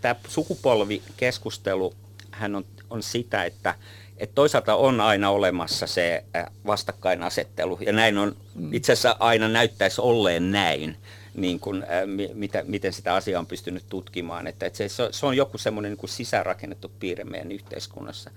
[0.01, 1.95] tämä sukupolvikeskustelu,
[2.31, 3.75] hän on, on sitä, että,
[4.19, 6.25] että toisaalta on aina olemassa se
[6.67, 8.75] vastakkainasettelu, ja näin on mm.
[8.75, 10.97] itse asiassa aina näyttäisi olleen näin,
[11.35, 14.47] niin kuin, äh, mitä, miten sitä asiaa on pystynyt tutkimaan.
[14.47, 18.31] Että, että se, se on joku semmoinen niin kuin sisäänrakennettu piirre meidän yhteiskunnassa.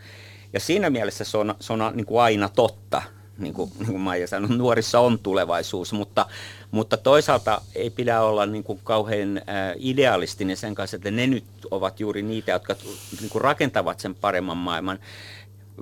[0.54, 3.02] Ja siinä mielessä se on, se on niin kuin aina totta,
[3.38, 6.26] niin kuin, niin kuin Maija sanoi, nuorissa on tulevaisuus, mutta,
[6.72, 9.42] mutta toisaalta ei pidä olla niin kuin kauhean
[9.76, 12.76] idealistinen sen kanssa, että ne nyt ovat juuri niitä, jotka
[13.20, 15.00] niin kuin rakentavat sen paremman maailman.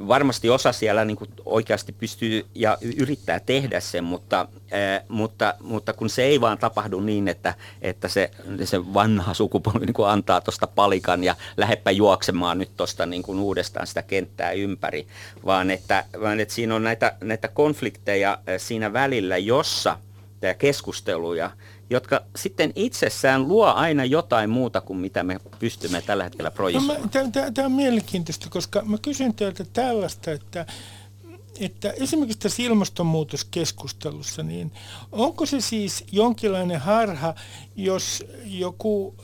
[0.07, 4.47] varmasti osa siellä niin kuin oikeasti pystyy ja yrittää tehdä sen, mutta,
[5.07, 8.31] mutta, mutta kun se ei vaan tapahdu niin, että, että se,
[8.63, 13.87] se vanha sukupolvi niin kuin antaa tuosta palikan ja lähdepä juoksemaan nyt tuosta niin uudestaan
[13.87, 15.07] sitä kenttää ympäri,
[15.45, 19.97] vaan että, vaan että siinä on näitä, näitä konflikteja siinä välillä, jossa
[20.39, 21.51] tämä keskusteluja
[21.89, 27.01] jotka sitten itsessään luo aina jotain muuta kuin mitä me pystymme tällä hetkellä projisoimaan.
[27.01, 30.65] No, Tämä on mielenkiintoista, koska mä kysyn teiltä tällaista, että,
[31.59, 34.71] että esimerkiksi tässä ilmastonmuutoskeskustelussa, niin
[35.11, 37.35] onko se siis jonkinlainen harha,
[37.75, 39.15] jos joku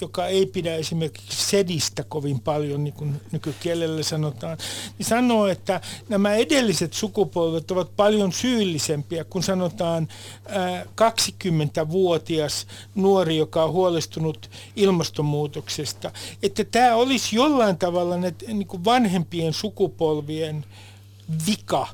[0.00, 4.58] joka ei pidä esimerkiksi sedistä kovin paljon, niin kuin nykykielellä sanotaan,
[4.98, 10.08] niin sanoo, että nämä edelliset sukupolvet ovat paljon syyllisempiä, kun sanotaan
[10.48, 16.10] ää, 20-vuotias nuori, joka on huolestunut ilmastonmuutoksesta.
[16.42, 20.64] Että tämä olisi jollain tavalla ne, niin kuin vanhempien sukupolvien
[21.46, 21.86] vika,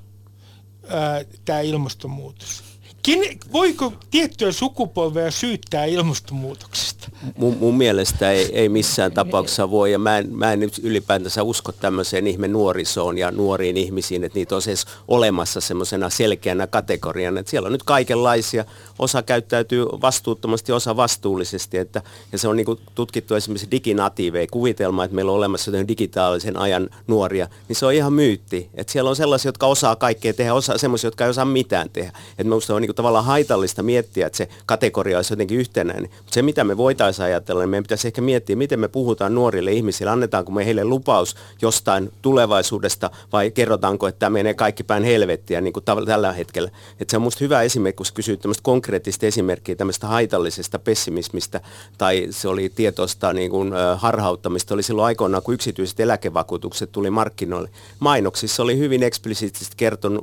[1.44, 2.69] tämä ilmastonmuutos.
[3.02, 7.08] Ken, voiko tiettyä sukupolvea syyttää ilmastonmuutoksesta?
[7.36, 11.42] Mun, mun mielestä ei, ei missään tapauksessa voi, ja mä en, mä en nyt ylipäätänsä
[11.42, 17.40] usko tämmöiseen ihme nuorisoon ja nuoriin ihmisiin, että niitä on siis olemassa semmoisena selkeänä kategoriana,
[17.40, 18.64] että siellä on nyt kaikenlaisia,
[19.00, 25.14] osa käyttäytyy vastuuttomasti, osa vastuullisesti, että, ja se on niin tutkittu esimerkiksi diginatiiveja, kuvitelma, että
[25.14, 29.48] meillä on olemassa digitaalisen ajan nuoria, niin se on ihan myytti, että siellä on sellaisia,
[29.48, 32.94] jotka osaa kaikkea tehdä, osa semmoisia, jotka ei osaa mitään tehdä, että minusta on niin
[32.94, 36.10] tavallaan haitallista miettiä, että se kategoria olisi jotenkin yhtenäinen.
[36.16, 39.72] Mutta se, mitä me voitaisiin ajatella, niin meidän pitäisi ehkä miettiä, miten me puhutaan nuorille
[39.72, 40.10] ihmisille.
[40.10, 45.72] Annetaanko me heille lupaus jostain tulevaisuudesta vai kerrotaanko, että tämä menee kaikki päin helvettiä niin
[45.72, 46.70] kuin tällä hetkellä.
[47.00, 48.89] Että se on minusta hyvä esimerkki, kun kysyy tämmöistä konkreettista
[49.22, 51.60] esimerkkiä tämmöistä haitallisesta pessimismistä
[51.98, 54.74] tai se oli tietoista niin kuin, harhauttamista.
[54.74, 57.70] Oli silloin aikoinaan, kun yksityiset eläkevakuutukset tuli markkinoille.
[57.98, 59.76] Mainoksissa oli hyvin eksplisiittisesti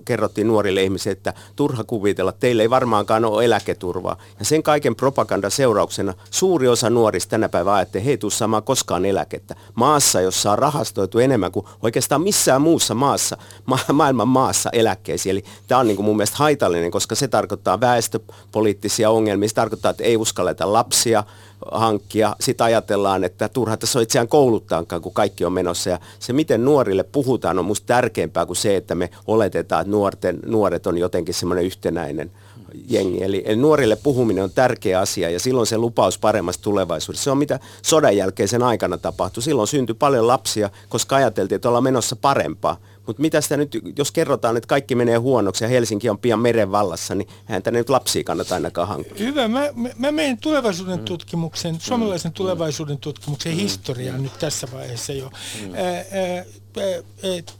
[0.05, 4.17] kerrottiin nuorille ihmisille, että turha kuvitella, teille ei varmaankaan ole eläketurvaa.
[4.39, 8.63] Ja sen kaiken propagandan seurauksena suuri osa nuorista tänä päivänä ajattelee, että he tule saamaan
[8.63, 9.55] koskaan eläkettä.
[9.75, 15.31] Maassa, jossa on rahastoitu enemmän kuin oikeastaan missään muussa maassa, ma- maailman maassa eläkkeisiin.
[15.31, 17.79] Eli tämä on niin kuin mun mielestä haitallinen, koska se tarkoittaa
[18.57, 19.49] väestöpoliittisia ongelmia.
[19.49, 21.23] Se tarkoittaa, että ei uskalleta lapsia
[21.71, 22.35] hankkia.
[22.39, 25.89] Sitten ajatellaan, että turha tässä on itseään kouluttaankaan, kun kaikki on menossa.
[25.89, 30.39] Ja se, miten nuorille puhutaan, on musta tärkeämpää kuin se, että me oletetaan, että nuorten,
[30.45, 32.31] nuoret on jotenkin semmoinen yhtenäinen
[32.89, 33.23] jengi.
[33.23, 37.23] Eli, eli nuorille puhuminen on tärkeä asia ja silloin se lupaus paremmasta tulevaisuudesta.
[37.23, 39.43] Se on mitä sodan jälkeisen aikana tapahtui.
[39.43, 42.77] Silloin syntyi paljon lapsia, koska ajateltiin, että ollaan menossa parempaa.
[43.07, 46.71] Mutta mitä sitä nyt, jos kerrotaan, että kaikki menee huonoksi ja Helsinki on pian meren
[46.71, 49.25] vallassa, niin eihän tänne nyt lapsia kannata ainakaan hankkia.
[49.25, 49.47] Hyvä.
[49.47, 51.79] Mä, mä menen tulevaisuuden tutkimuksen, mm.
[51.79, 53.57] suomalaisen tulevaisuuden tutkimuksen mm.
[53.57, 55.31] historiaan nyt tässä vaiheessa jo.
[55.61, 55.71] Mm.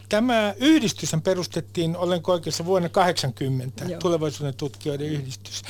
[0.10, 4.00] Tämä yhdistys perustettiin, olenko oikeassa, vuonna 80, Joo.
[4.00, 5.62] tulevaisuuden tutkijoiden yhdistys.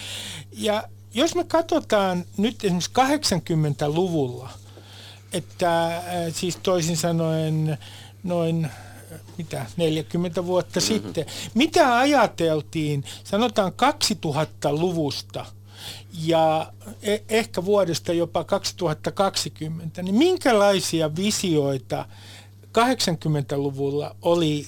[0.52, 4.50] Ja jos me katsotaan nyt esimerkiksi 80-luvulla,
[5.34, 7.78] että siis toisin sanoen
[8.24, 8.70] noin
[9.38, 10.88] mitä, 40 vuotta mm-hmm.
[10.88, 11.26] sitten.
[11.54, 15.46] Mitä ajateltiin, sanotaan 2000-luvusta
[16.26, 22.06] ja e- ehkä vuodesta jopa 2020, niin minkälaisia visioita
[22.78, 24.68] 80-luvulla oli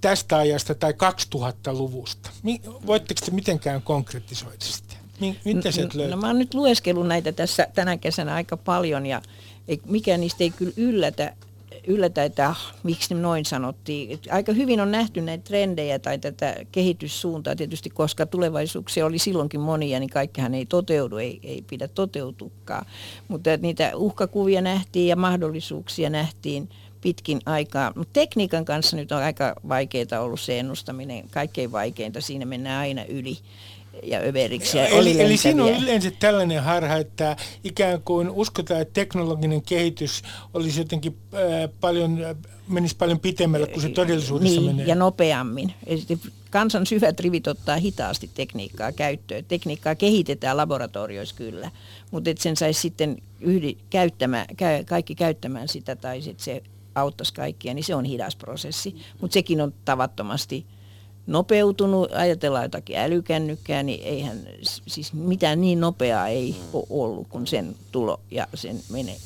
[0.00, 2.30] tästä ajasta tai 2000-luvusta?
[2.86, 4.94] Voitteko te mitenkään konkretisoida sitä?
[5.20, 9.22] Mitä no, no, no mä oon nyt lueskellut näitä tässä tänä kesänä aika paljon ja
[9.68, 11.32] ei, mikään niistä ei kyllä yllätä,
[11.86, 14.18] yllätä, että ah, miksi noin sanottiin.
[14.30, 20.00] Aika hyvin on nähty näitä trendejä tai tätä kehityssuuntaa tietysti, koska tulevaisuuksia oli silloinkin monia,
[20.00, 22.86] niin kaikkihan ei toteudu, ei, ei pidä toteutukaan.
[23.28, 26.68] Mutta niitä uhkakuvia nähtiin ja mahdollisuuksia nähtiin
[27.00, 27.92] pitkin aikaa.
[27.96, 33.04] Mutta tekniikan kanssa nyt on aika vaikeaa ollut se ennustaminen, kaikkein vaikeinta, siinä mennään aina
[33.04, 33.38] yli
[34.02, 34.78] ja överiksi.
[34.78, 40.22] Ja eli, eli siinä on yleensä tällainen harha, että ikään kuin uskotaan, että teknologinen kehitys
[40.54, 42.18] olisi jotenkin äh, paljon,
[42.68, 44.86] menisi paljon pitemmälle kuin se todellisuudessa niin, menee.
[44.86, 45.74] ja nopeammin.
[46.50, 49.44] Kansan syvät rivit ottaa hitaasti tekniikkaa käyttöön.
[49.44, 51.70] Tekniikkaa kehitetään laboratorioissa kyllä,
[52.10, 56.62] mutta et sen saisi sitten yhdi, käyttämään, käy, kaikki käyttämään sitä tai sit se
[56.94, 58.96] auttaisi kaikkia, niin se on hidas prosessi.
[59.20, 60.66] Mutta sekin on tavattomasti
[61.26, 64.40] nopeutunut, ajatellaan jotakin älykännykkää, niin eihän
[64.86, 66.68] siis mitään niin nopeaa ei mm.
[66.72, 69.16] ole ollut kuin sen tulo ja sen menee.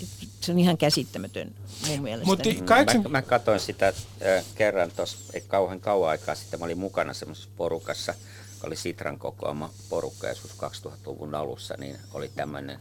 [0.41, 1.55] Se on ihan käsittämätön
[1.89, 2.27] mun mielestä.
[2.27, 3.03] Mutta kahdeksan...
[3.03, 7.15] mä, mä katsoin sitä äh, kerran tuossa, ei kauhean kauan aikaa sitten, mä olin mukana
[7.15, 8.15] semmoisessa porukassa,
[8.55, 12.79] joka oli Sitran kokoama porukka joskus 2000-luvun alussa, niin oli tämmöinen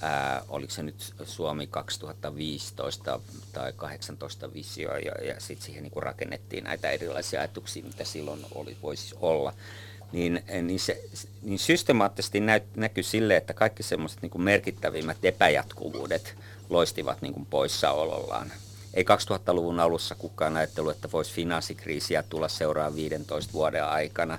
[0.00, 3.20] ää, oliko se nyt Suomi 2015
[3.52, 8.76] tai 18 visio, ja, ja sitten siihen niin rakennettiin näitä erilaisia ajatuksia, mitä silloin oli,
[8.82, 9.52] voisi olla
[10.12, 11.04] niin, niin, se,
[11.42, 16.34] niin systemaattisesti nä, näkyy sille, että kaikki semmoiset niin merkittävimmät epäjatkuvuudet
[16.70, 18.52] loistivat niin kuin poissaolollaan.
[18.94, 24.38] Ei 2000-luvun alussa kukaan ajatellut, että voisi finanssikriisiä tulla seuraavan 15 vuoden aikana.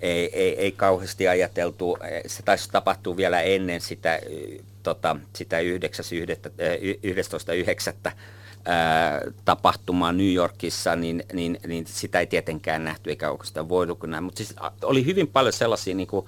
[0.00, 4.20] Ei, ei, ei kauheasti ajateltu, se taisi tapahtua vielä ennen sitä,
[4.82, 8.12] tota, sitä 11.9
[9.44, 14.24] tapahtumaa New Yorkissa, niin, niin, niin sitä ei tietenkään nähty eikä oikeastaan voidu näin.
[14.24, 16.26] Mutta siis oli hyvin paljon sellaisia, niin kuin,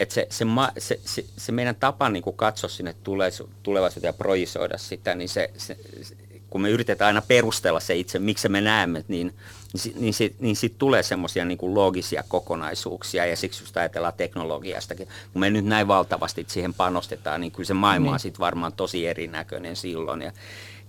[0.00, 0.44] että se, se,
[0.78, 2.94] se, se, se meidän tapa niin kuin katsoa sinne
[3.62, 5.76] tulevaisuuteen ja projisoida sitä, niin se, se,
[6.56, 9.34] kun me yritetään aina perustella se itse, miksi me näemme, niin,
[9.84, 15.08] niin, niin, sit, niin sit tulee semmoisia niin loogisia kokonaisuuksia ja siksi just ajatellaan teknologiastakin.
[15.32, 18.20] Kun me nyt näin valtavasti siihen panostetaan, niin kyllä se maailma on niin.
[18.20, 20.22] sitten varmaan tosi erinäköinen silloin.
[20.22, 20.32] Ja,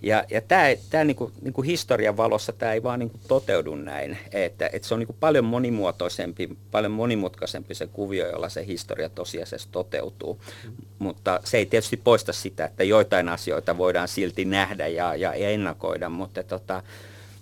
[0.01, 4.69] ja, ja tämä, tämä niinku, niinku historian valossa tämä ei vaan niinku toteudu näin, että,
[4.73, 10.41] että se on niinku paljon monimuotoisempi, paljon monimutkaisempi se kuvio, jolla se historia tosiasiassa toteutuu.
[10.63, 10.71] Mm.
[10.99, 16.09] Mutta se ei tietysti poista sitä, että joitain asioita voidaan silti nähdä ja, ja, ennakoida,
[16.09, 16.83] mutta tota,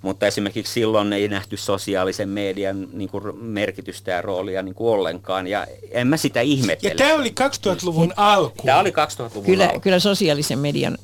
[0.02, 5.48] mutta esimerkiksi silloin ei nähty sosiaalisen median niin kuin, merkitystä ja roolia niin kuin ollenkaan,
[5.48, 6.94] ja en mä sitä ihmettele.
[6.94, 7.34] Ja tämä oli
[7.68, 8.64] 2000-luvun alku.
[8.66, 9.80] Tämä oli 2000-luvun kyllä, alku.
[9.80, 10.98] Kyllä sosiaalisen median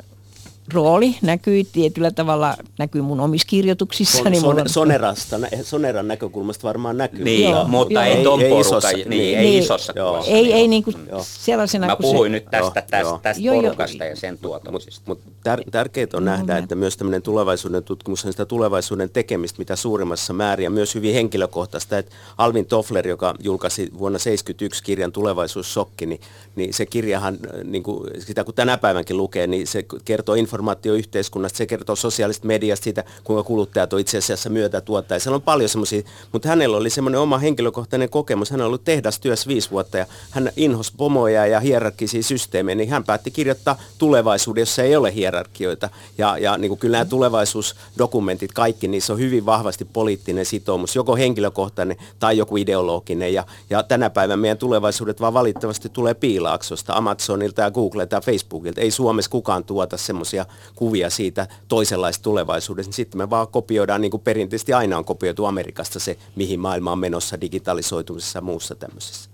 [0.74, 4.40] rooli näkyi tietyllä tavalla, näkyy mun omissa kirjoituksissani.
[4.40, 7.24] Son, son, sonerasta, soneran näkökulmasta varmaan näkyy.
[7.24, 10.54] Niin, joo, mutta joo, ei ton ei, ei, niin, niin, ei niin, isossa joo, Ei,
[10.54, 13.20] ei niin kuin sellaisena Mä puhuin se, nyt tästä, joo, tästä, joo.
[13.24, 15.02] tästä joo, porukasta ja sen tuottamisesta.
[15.06, 19.10] Mutta mut tär, tärkeää on no, nähdä, että myös tämmöinen tulevaisuuden tutkimus on sitä tulevaisuuden
[19.10, 21.98] tekemistä, mitä suurimmassa määrin ja myös hyvin henkilökohtaista.
[21.98, 26.22] Että Alvin Toffler, joka julkaisi vuonna 1971 kirjan Tulevaisuussokki, niin,
[26.56, 31.66] niin se kirjahan, niin kuin, sitä kun tänä päivänkin lukee, niin se kertoo informaatioyhteiskunnasta, se
[31.66, 35.20] kertoo sosiaalisesta mediasta siitä, kuinka kuluttajat on itse asiassa myötätuottaa.
[35.20, 38.52] Siellä on paljon semmoisia, mutta hänellä oli semmoinen oma henkilökohtainen kokemus.
[38.52, 43.04] Hän on ollut tehdastyössä viisi vuotta ja hän inhos pomoja ja hierarkisia systeemejä, niin hän
[43.04, 45.90] päätti kirjoittaa tulevaisuuden, jossa ei ole hierarkioita.
[46.18, 51.16] Ja, ja niin kuin kyllä nämä tulevaisuusdokumentit, kaikki, niissä on hyvin vahvasti poliittinen sitoumus, joko
[51.16, 53.34] henkilökohtainen tai joku ideologinen.
[53.34, 58.82] Ja, ja tänä päivänä meidän tulevaisuudet vaan valitettavasti tulee piilaaksosta, Amazonilta ja Googlelta ja Facebookilta.
[58.82, 64.02] Ei Suomessa kukaan tuota semmoisia semmoisia kuvia siitä toisenlaista tulevaisuudesta, niin sitten me vaan kopioidaan,
[64.02, 68.76] niin kuin perinteisesti aina on kopioitu Amerikasta se, mihin maailma on menossa digitalisoitumisessa ja muussa
[68.76, 69.30] tämmöisessä.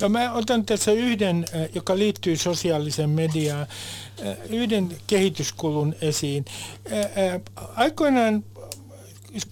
[0.00, 3.66] No mä otan tässä yhden, joka liittyy sosiaaliseen mediaan,
[4.50, 6.44] yhden kehityskulun esiin.
[7.76, 8.44] Aikoinaan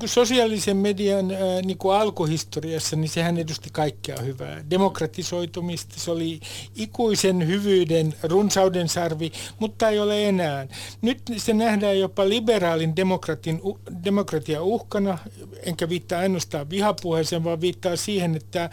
[0.05, 4.71] sosiaalisen median ää, niin kuin alkuhistoriassa, niin sehän edusti kaikkea hyvää.
[4.71, 6.41] Demokratisoitumista, se oli
[6.77, 10.67] ikuisen hyvyyden, runsauden sarvi, mutta ei ole enää.
[11.03, 13.61] Nyt se nähdään jopa liberaalin demokratin,
[14.05, 15.19] demokratia uhkana,
[15.63, 18.71] enkä viittaa ainoastaan vihapuheeseen, vaan viittaa siihen, että,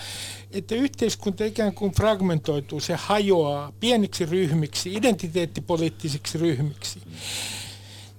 [0.51, 6.99] että yhteiskunta ikään kuin fragmentoituu, se hajoaa pieniksi ryhmiksi, identiteettipoliittisiksi ryhmiksi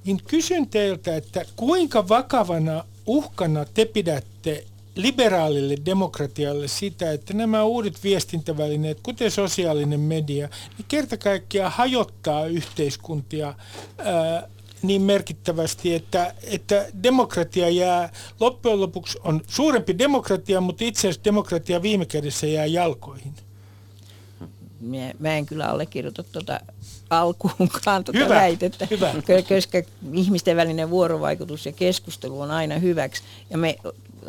[0.05, 8.05] niin kysyn teiltä, että kuinka vakavana uhkana te pidätte liberaalille demokratialle sitä, että nämä uudet
[8.05, 13.55] viestintävälineet, kuten sosiaalinen media, niin kerta kaikkiaan hajottaa yhteiskuntia
[13.99, 14.49] ää,
[14.83, 21.83] niin merkittävästi, että, että demokratia jää, loppujen lopuksi on suurempi demokratia, mutta itse asiassa demokratia
[21.83, 23.35] viime kädessä jää jalkoihin.
[24.81, 26.61] Mä, mä en kyllä allekirjoita tuota
[27.11, 29.13] alkuunkaan tuota hyvä, väitettä, hyvä.
[29.49, 29.79] koska
[30.13, 33.23] ihmisten välinen vuorovaikutus ja keskustelu on aina hyväksi.
[33.51, 33.77] Ja me,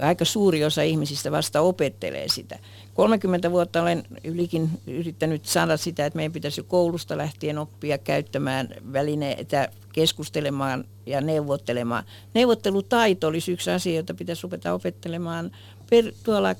[0.02, 2.60] aika suuri osa ihmisistä vasta opettelee sitä.
[2.94, 8.70] 30 vuotta olen ylikin yrittänyt saada sitä, että meidän pitäisi jo koulusta lähtien oppia käyttämään
[8.94, 12.04] välineitä, keskustelemaan ja neuvottelemaan.
[12.34, 15.52] Neuvottelutaito olisi yksi asia, jota pitäisi rupeta opettelemaan
[15.90, 16.56] per, tuolla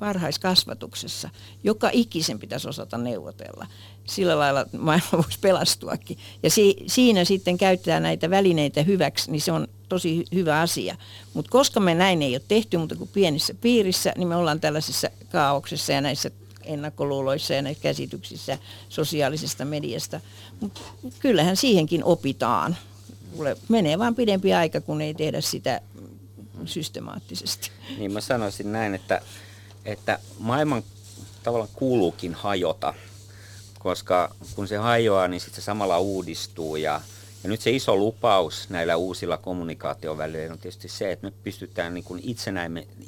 [0.00, 1.30] varhaiskasvatuksessa.
[1.64, 3.66] Joka ikisen pitäisi osata neuvotella.
[4.04, 6.18] Sillä lailla maailma voisi pelastuakin.
[6.42, 10.96] Ja si- siinä sitten käyttää näitä välineitä hyväksi, niin se on tosi hyvä asia.
[11.34, 15.10] Mutta koska me näin ei ole tehty mutta kuin pienissä piirissä, niin me ollaan tällaisessa
[15.32, 16.30] kaauksessa ja näissä
[16.66, 20.20] ennakkoluuloissa ja näissä käsityksissä sosiaalisesta mediasta.
[20.60, 20.80] Mutta
[21.18, 22.76] kyllähän siihenkin opitaan.
[23.68, 25.80] Menee vaan pidempi aika, kun ei tehdä sitä
[26.64, 27.70] systemaattisesti.
[27.98, 29.20] Niin mä sanoisin näin, että
[29.86, 30.82] että maailman
[31.42, 32.94] tavallaan kuuluukin hajota,
[33.78, 37.00] koska kun se hajoaa, niin sitten se samalla uudistuu ja,
[37.42, 42.04] ja nyt se iso lupaus näillä uusilla kommunikaatiovälineillä on tietysti se, että me pystytään niin
[42.04, 42.22] kuin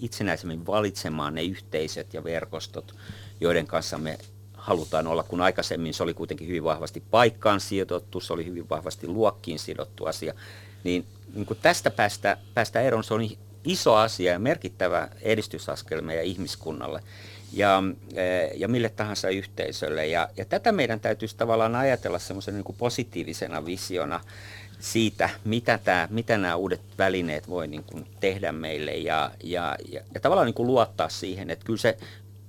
[0.01, 2.95] itsenäisemmin valitsemaan ne yhteisöt ja verkostot,
[3.41, 4.19] joiden kanssa me
[4.55, 9.07] halutaan olla, kun aikaisemmin se oli kuitenkin hyvin vahvasti paikkaan sidottu, se oli hyvin vahvasti
[9.09, 10.35] luokkiin sidottu asia.
[10.85, 13.21] Niin, niin kuin tästä päästä, päästä eroon, se on
[13.69, 17.03] iso asia ja merkittävä edistysaskel meidän ihmiskunnalle
[17.53, 17.83] ja,
[18.15, 20.07] eh, ja mille tahansa yhteisölle.
[20.07, 24.21] Ja, ja tätä meidän täytyisi tavallaan ajatella semmoisen niin positiivisena visiona
[24.79, 30.01] siitä, mitä, tämä, mitä nämä uudet välineet voi niin kuin tehdä meille ja, ja, ja,
[30.15, 31.97] ja tavallaan niin kuin luottaa siihen, että kyllä se,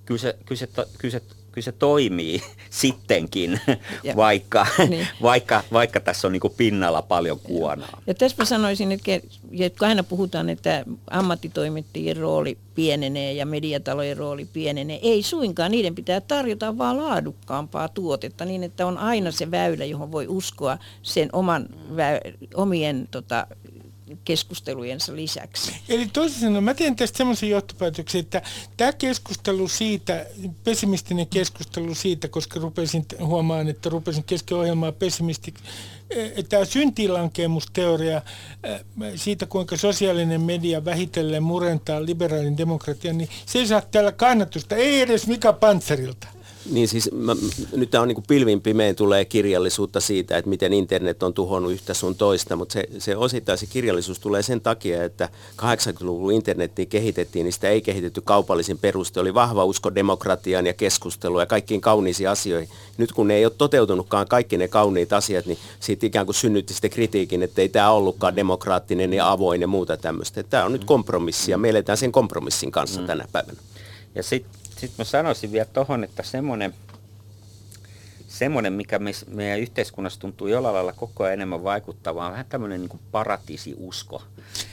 [0.05, 0.67] kyllä se, kyllä se,
[0.97, 1.21] kyllä se
[1.59, 3.61] kyllä se toimii sittenkin,
[4.03, 5.07] ja, vaikka, niin.
[5.21, 8.01] vaikka, vaikka tässä on niin pinnalla paljon kuonaa.
[8.07, 9.11] Ja tässä mä sanoisin, että,
[9.59, 14.99] että aina puhutaan, että ammattitoimittajien rooli pienenee ja mediatalojen rooli pienenee.
[15.01, 20.11] Ei suinkaan, niiden pitää tarjota vaan laadukkaampaa tuotetta niin, että on aina se väylä, johon
[20.11, 21.69] voi uskoa sen oman,
[22.55, 23.47] omien tota,
[24.25, 25.75] keskustelujensa lisäksi.
[25.89, 28.41] Eli toisin sanoen, mä teen tästä semmoisen johtopäätöksen, että
[28.77, 30.25] tämä keskustelu siitä,
[30.63, 35.53] pessimistinen keskustelu siitä, koska rupesin huomaan, että rupesin kesken ohjelmaa pessimisti,
[36.09, 38.21] että tämä syntilankeemusteoria
[39.15, 45.01] siitä, kuinka sosiaalinen media vähitellen murentaa liberaalin demokratian, niin se ei saa täällä kannatusta, ei
[45.01, 46.27] edes Mika Pantserilta.
[46.71, 47.35] Niin siis mä,
[47.75, 51.93] nyt tämä on niin pilvin pimein tulee kirjallisuutta siitä, että miten internet on tuhonnut yhtä
[51.93, 55.29] sun toista, mutta se, se osittain se kirjallisuus tulee sen takia, että
[55.61, 59.19] 80-luvun internettiin kehitettiin, niin sitä ei kehitetty kaupallisin peruste.
[59.19, 62.69] Oli vahva usko demokratiaan ja keskusteluun ja kaikkiin kauniisiin asioihin.
[62.97, 66.73] Nyt kun ne ei ole toteutunutkaan kaikki ne kauniit asiat, niin siitä ikään kuin synnytti
[66.73, 70.43] sitten kritiikin, että ei tämä ollutkaan demokraattinen ja avoin ja muuta tämmöistä.
[70.43, 73.07] Tämä on nyt kompromissi ja me eletään sen kompromissin kanssa mm.
[73.07, 73.57] tänä päivänä.
[74.15, 76.73] Ja sitten sitten mä sanoisin vielä tuohon, että semmoinen,
[78.27, 82.81] semmoinen, mikä me, meidän yhteiskunnassa tuntuu jollain lailla koko ajan enemmän vaikuttavaa, on vähän tämmöinen
[82.81, 84.23] niin paratiisiusko.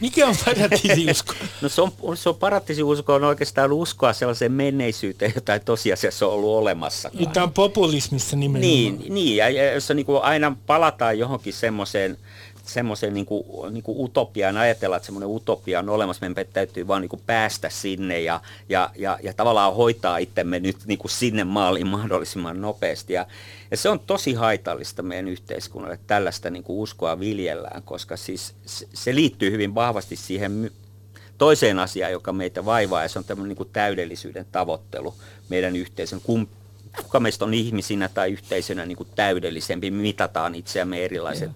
[0.00, 1.34] Mikä on paratiisiusko?
[1.62, 6.58] no se on, se on paratiisiusko on oikeastaan uskoa sellaiseen menneisyyteen, jota ei tosiasiassa ollut
[6.58, 7.10] olemassa.
[7.32, 8.60] Tämä on populismissa nimenomaan.
[8.60, 12.18] Niin, niin ja jossa niin kuin aina palataan johonkin semmoiseen
[12.66, 17.02] semmoisen niin kuin, niin kuin utopiaan, ajatella, että semmoinen utopia on olemassa, meidän täytyy vaan
[17.02, 21.44] niin kuin päästä sinne ja, ja, ja, ja tavallaan hoitaa itsemme nyt niin kuin sinne
[21.44, 23.12] maaliin mahdollisimman nopeasti.
[23.12, 23.26] Ja,
[23.70, 28.54] ja se on tosi haitallista meidän yhteiskunnalle, että tällaista niin kuin uskoa viljellään, koska siis
[28.94, 30.70] se liittyy hyvin vahvasti siihen
[31.38, 35.14] toiseen asiaan, joka meitä vaivaa, ja se on tämmöinen niin kuin täydellisyyden tavoittelu
[35.48, 36.20] meidän yhteisön.
[36.20, 36.48] Kun
[37.02, 41.50] kuka meistä on ihmisinä tai yhteisönä niin kuin täydellisempi, mitataan itseämme erilaiset.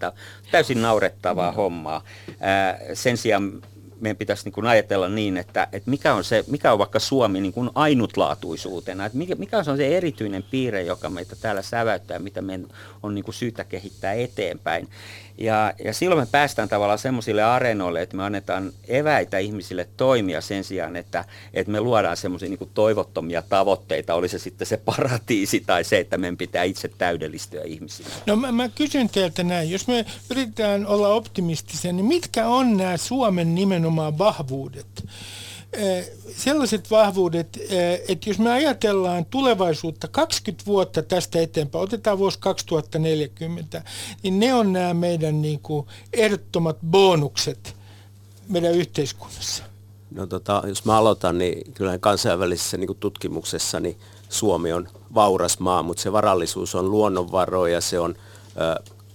[0.50, 1.56] Täysin naurettavaa mm.
[1.56, 2.04] hommaa.
[2.40, 3.62] Ää, sen sijaan
[4.00, 7.40] meidän pitäisi niin kuin ajatella niin, että, että mikä, on se, mikä on vaikka Suomi
[7.40, 12.42] niin kuin ainutlaatuisuutena, että mikä, mikä on se erityinen piirre, joka meitä täällä säväyttää, mitä
[12.42, 12.66] meidän
[13.02, 14.88] on niin kuin syytä kehittää eteenpäin.
[15.38, 20.64] Ja, ja silloin me päästään tavallaan semmoisille areenoille, että me annetaan eväitä ihmisille toimia sen
[20.64, 21.24] sijaan, että,
[21.54, 26.18] että me luodaan semmoisia niin toivottomia tavoitteita, oli se sitten se paratiisi tai se, että
[26.18, 28.08] meidän pitää itse täydellistyä ihmisinä.
[28.26, 32.96] No mä, mä kysyn teiltä näin, jos me yritetään olla optimistisia, niin mitkä on nämä
[32.96, 35.04] Suomen nimenomaan vahvuudet?
[36.36, 37.58] sellaiset vahvuudet,
[38.08, 43.82] että jos me ajatellaan tulevaisuutta 20 vuotta tästä eteenpäin, otetaan vuosi 2040,
[44.22, 47.76] niin ne on nämä meidän niin kuin ehdottomat bonukset
[48.48, 49.64] meidän yhteiskunnassa.
[50.14, 53.96] No tota, jos mä aloitan, niin kyllä kansainvälisessä niin tutkimuksessa niin
[54.28, 58.14] Suomi on vauras maa, mutta se varallisuus on luonnonvaroja, se on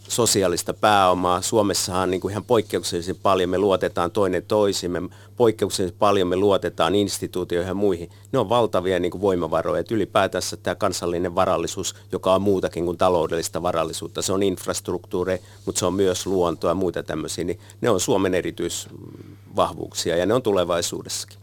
[0.07, 1.41] sosiaalista pääomaa.
[1.41, 5.01] Suomessahan niin kuin ihan poikkeuksellisen paljon me luotetaan toinen toisimme,
[5.37, 8.09] poikkeuksellisen paljon me luotetaan instituutioihin ja muihin.
[8.31, 9.79] Ne on valtavia niin kuin voimavaroja.
[9.79, 15.79] Et ylipäätänsä tämä kansallinen varallisuus, joka on muutakin kuin taloudellista varallisuutta, se on infrastruktuuri, mutta
[15.79, 20.41] se on myös luontoa ja muita tämmöisiä, niin ne on Suomen erityisvahvuuksia ja ne on
[20.41, 21.39] tulevaisuudessakin.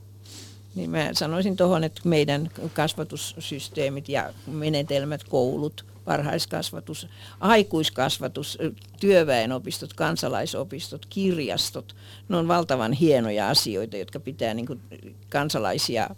[0.74, 7.09] Niin mä sanoisin tuohon, että meidän kasvatussysteemit ja menetelmät, koulut– varhaiskasvatus,
[7.40, 8.59] aikuiskasvatus,
[9.00, 11.96] työväenopistot, kansalaisopistot, kirjastot.
[12.28, 14.80] Ne on valtavan hienoja asioita, jotka pitää niin
[15.28, 16.11] kansalaisia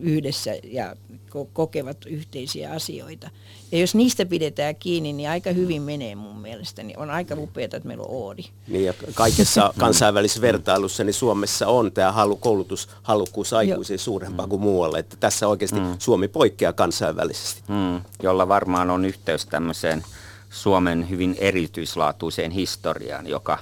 [0.00, 0.96] yhdessä ja
[1.52, 3.30] kokevat yhteisiä asioita.
[3.72, 6.82] Ja jos niistä pidetään kiinni, niin aika hyvin menee mun mielestä.
[6.82, 8.42] Niin on aika upeaa, että meillä on Oodi.
[8.68, 14.98] Niin ja kaikessa kansainvälisessä vertailussa niin Suomessa on tämä halu, koulutushalukkuus aikuisiin suurempaa kuin muualle.
[14.98, 15.94] Että tässä oikeasti mm.
[15.98, 17.62] Suomi poikkeaa kansainvälisesti.
[17.68, 18.00] Mm.
[18.22, 20.04] Jolla varmaan on yhteys tämmöiseen
[20.50, 23.58] Suomen hyvin erityislaatuiseen historiaan, joka,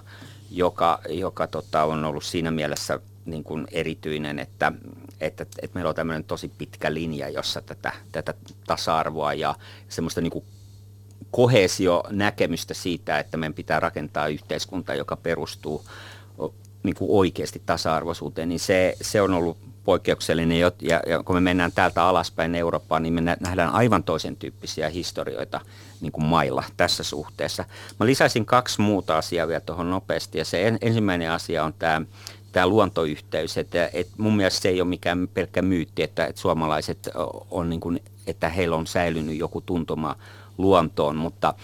[0.50, 4.72] joka, joka tota, on ollut siinä mielessä niin kuin erityinen, että,
[5.20, 8.34] että, että meillä on tämmöinen tosi pitkä linja, jossa tätä, tätä
[8.66, 9.54] tasa-arvoa ja
[9.88, 10.44] semmoista niin
[11.30, 15.84] kohesio-näkemystä siitä, että meidän pitää rakentaa yhteiskunta, joka perustuu
[16.82, 19.58] niin kuin oikeasti tasa-arvoisuuteen, niin se, se on ollut
[19.88, 20.58] poikkeuksellinen.
[20.58, 25.60] Ja, ja kun me mennään täältä alaspäin Eurooppaan, niin me nähdään aivan toisen tyyppisiä historioita
[26.00, 27.64] niin kuin mailla tässä suhteessa.
[28.00, 30.38] Mä lisäisin kaksi muuta asiaa vielä tuohon nopeasti.
[30.38, 32.02] Ja se en, ensimmäinen asia on tämä
[32.58, 33.58] tämä luontoyhteys.
[33.58, 37.10] Että, että mun mielestä se ei ole mikään pelkkä myytti, että, että suomalaiset
[37.50, 40.16] on niin kuin, että heillä on säilynyt joku tuntuma
[40.58, 41.54] luontoon, mutta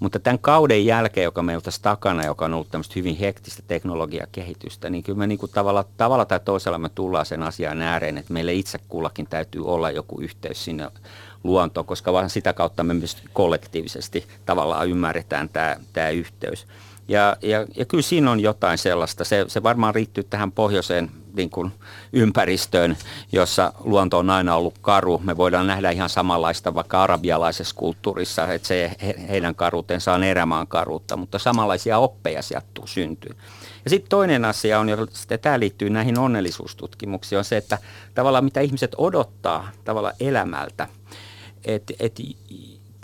[0.00, 4.90] mutta tämän kauden jälkeen, joka meillä tässä takana, joka on ollut tämmöistä hyvin hektistä teknologiakehitystä,
[4.90, 8.32] niin kyllä me niin kuin tavalla, tavalla tai toisella me tullaan sen asian ääreen, että
[8.32, 10.90] meille itse kullakin täytyy olla joku yhteys sinne
[11.44, 16.66] luontoon, koska vain sitä kautta me myös kollektiivisesti tavallaan ymmärretään tämä, tämä yhteys.
[17.08, 19.24] Ja, ja, ja kyllä siinä on jotain sellaista.
[19.24, 21.72] Se, se varmaan riittyy tähän pohjoiseen niin kuin
[22.12, 22.96] ympäristöön,
[23.32, 25.20] jossa luonto on aina ollut karu.
[25.24, 30.66] Me voidaan nähdä ihan samanlaista vaikka arabialaisessa kulttuurissa, että se he, heidän karuutensa on erämaan
[30.66, 33.36] karuutta, mutta samanlaisia oppeja sieltä syntyy.
[33.84, 34.96] Ja sitten toinen asia on, ja
[35.42, 37.78] tämä liittyy näihin onnellisuustutkimuksiin, on se, että
[38.14, 40.88] tavallaan mitä ihmiset odottaa tavallaan elämältä.
[41.64, 42.20] Että et,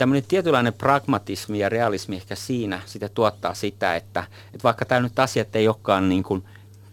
[0.01, 5.19] tämmöinen tietynlainen pragmatismi ja realismi ehkä siinä sitä tuottaa sitä, että, että vaikka tämä nyt
[5.19, 6.45] asiat ei olekaan niin kuin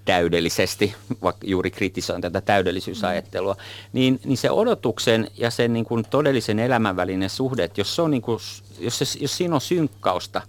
[0.06, 3.60] täydellisesti, vaikka juuri kritisoin tätä täydellisyysajattelua, mm.
[3.94, 8.02] niin, niin se odotuksen ja sen niin kuin todellisen elämän välinen suhde, että jos, se
[8.02, 8.40] on niin kuin,
[8.80, 10.42] jos, se, jos siinä on synkkausta,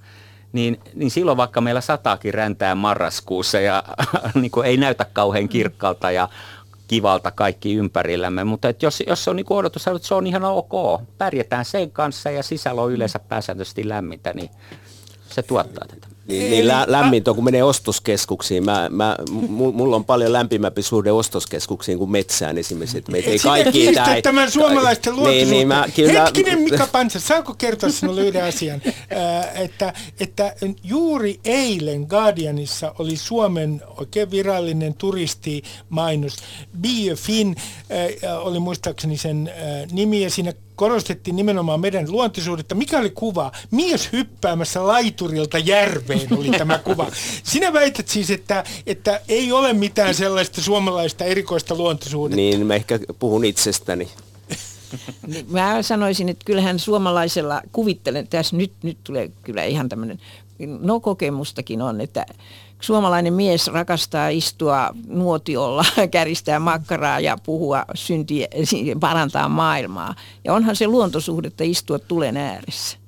[0.53, 3.85] niin, niin silloin vaikka meillä sataakin räntää marraskuussa ja
[4.41, 6.29] niin kuin ei näytä kauhean kirkkaalta ja
[6.89, 10.45] kivalta kaikki ympärillämme, mutta että jos, jos se on niin odotus, että se on ihan
[10.45, 14.51] ok, pärjätään sen kanssa ja sisällä on yleensä pääsääntöisesti lämmintä, niin
[15.29, 16.18] se tuottaa tätä.
[16.29, 18.65] Niin, niin lä- lämmintä kun menee ostoskeskuksiin.
[18.65, 19.17] Mä, mä,
[19.51, 23.03] mulla on paljon lämpimämpi suhde ostoskeskuksiin kuin metsään esimerkiksi.
[23.11, 23.93] Meitä ei kaikki...
[23.93, 28.83] Tää, tämän suomalaisten niin, niin, mä, kyllä Hetkinen Mika Pansa, saanko kertoa sinulle yhden asian?
[28.87, 30.55] Äh, että, että
[30.85, 36.37] juuri eilen Guardianissa oli Suomen oikein virallinen turistimainos.
[36.81, 37.57] Be a Fin
[38.25, 42.75] äh, oli muistaakseni sen äh, nimi ja siinä korostettiin nimenomaan meidän luontisuudetta.
[42.75, 43.53] Mikä oli kuva?
[43.71, 47.07] Mies hyppäämässä laiturilta järveen oli tämä kuva.
[47.43, 52.37] Sinä väität siis, että, että ei ole mitään sellaista suomalaista erikoista luontosuudetta.
[52.37, 54.09] Niin, mä ehkä puhun itsestäni.
[55.51, 60.21] Mä sanoisin, että kyllähän suomalaisella, kuvittelen, tässä nyt, nyt tulee kyllä ihan tämmöinen,
[60.59, 62.27] no kokemustakin on, että
[62.81, 68.49] suomalainen mies rakastaa istua nuotiolla, käristää makkaraa ja puhua syntiä,
[69.01, 70.15] parantaa maailmaa.
[70.45, 72.99] Ja onhan se luontosuhdetta istua tulen ääressä.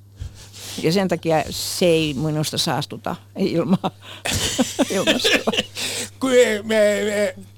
[0.83, 3.91] Ja sen takia se ei minusta saastuta ilmaa.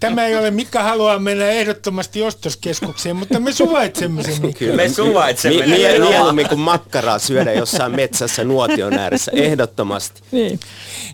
[0.00, 4.54] Tämä ei ole, mikä haluaa mennä ehdottomasti ostoskeskukseen, mutta me suvaitsemme sen.
[4.54, 5.66] Kyllä, me suvaitsemme.
[5.66, 10.22] Mieluummin kuin makkaraa syödä jossain metsässä nuotion ääressä, ehdottomasti.
[10.30, 10.60] Niin.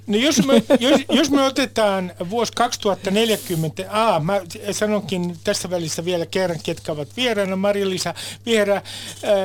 [0.07, 4.41] No jos me, jos, jos me otetaan vuosi 2040, a, mä
[4.73, 8.15] sanonkin tässä välissä vielä kerran, ketkä ovat vieraana, Mari-Lisa
[8.47, 8.83] Vierä,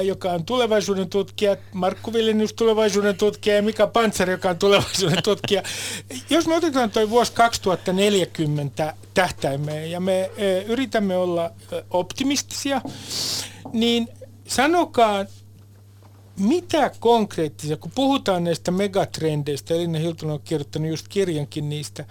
[0.04, 2.14] joka on tulevaisuuden tutkija, Markku
[2.56, 5.64] Tulevaisuuden tutkija ja Mika Pantsar, joka on tulevaisuuden tutkija.
[6.30, 10.32] Jos me otetaan tuo vuosi 2040 tähtäimeen ja me
[10.66, 11.52] yritämme olla
[11.90, 12.82] optimistisia,
[13.74, 14.08] niin
[14.48, 15.26] sanokaa
[16.40, 22.06] mitä konkreettisia, kun puhutaan näistä megatrendeistä, Elina Hiltunen on kirjoittanut just kirjankin niistä,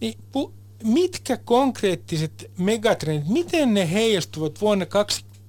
[0.00, 0.52] niin pu,
[0.84, 4.86] mitkä konkreettiset megatrendit, miten ne heijastuvat vuonna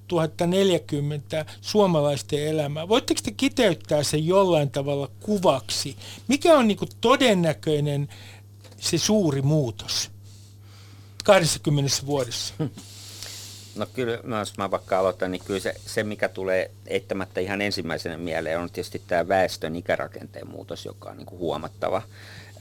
[0.08, 2.88] 2040 suomalaisten elämään?
[2.88, 5.96] Voitteko te kiteyttää sen jollain tavalla kuvaksi?
[6.28, 8.08] Mikä on niin todennäköinen
[8.80, 10.10] se suuri muutos
[11.24, 12.54] 20 vuodessa?
[13.76, 17.60] No kyllä, no jos mä vaikka aloitan, niin kyllä se, se, mikä tulee eittämättä ihan
[17.60, 22.02] ensimmäisenä mieleen, on tietysti tämä väestön ikärakenteen muutos, joka on niin kuin huomattava.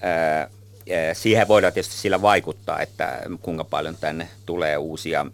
[0.01, 0.49] Ää,
[1.13, 5.25] siihen voidaan tietysti sillä vaikuttaa, että kuinka paljon tänne tulee uusia,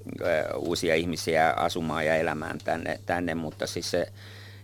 [0.55, 3.35] uusia ihmisiä asumaan ja elämään tänne, tänne.
[3.35, 4.07] Mutta siis se,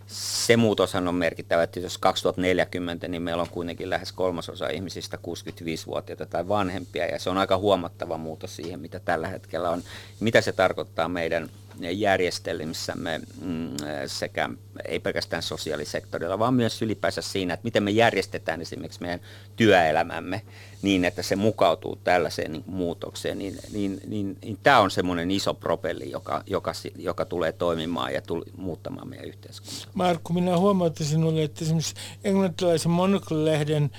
[0.06, 6.26] se muutoshan on merkittävä, että jos 2040, niin meillä on kuitenkin lähes kolmasosa ihmisistä 65-vuotiaita
[6.26, 9.82] tai vanhempia, ja se on aika huomattava muutos siihen, mitä tällä hetkellä on.
[10.20, 13.70] Mitä se tarkoittaa meidän järjestelmissämme mm,
[14.06, 14.48] sekä
[14.84, 19.20] ei pelkästään sosiaalisektorilla, vaan myös ylipäänsä siinä, että miten me järjestetään esimerkiksi meidän
[19.56, 20.42] työelämämme
[20.82, 25.54] niin, että se mukautuu tällaiseen niin muutokseen, niin, niin, niin, niin tämä on semmoinen iso
[25.54, 29.90] propelli, joka, joka, joka tulee toimimaan ja tuli, muuttamaan meidän yhteiskuntaa.
[29.94, 33.90] Markku, minä huomautin sinulle, että esimerkiksi englantilaisen Monocle-lehden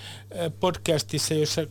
[0.59, 1.61] podcastissa, jossa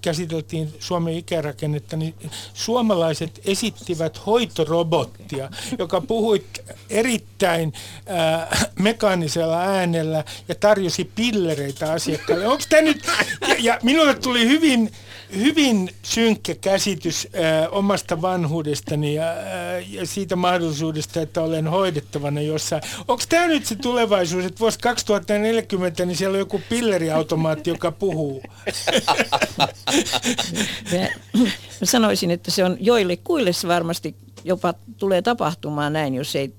[0.00, 2.14] käsiteltiin Suomen ikärakennetta, niin
[2.54, 6.44] suomalaiset esittivät hoitorobottia, joka puhui
[6.90, 7.72] erittäin
[8.10, 12.46] äh, mekaanisella äänellä ja tarjosi pillereitä asiakkaille.
[12.46, 13.06] Onko tämä nyt,
[13.48, 14.90] ja, ja minulle tuli hyvin
[15.36, 22.82] hyvin synkkä käsitys ää, omasta vanhuudestani ja, ää, ja siitä mahdollisuudesta, että olen hoidettavana jossain.
[23.08, 28.42] Onko tämä nyt se tulevaisuus, että vuosi 2040, niin siellä on joku pilleriautomaatti, joka puhuu?
[30.92, 31.08] Mä,
[31.80, 36.54] mä sanoisin, että se on joille kuille se varmasti jopa tulee tapahtumaan näin, jos ei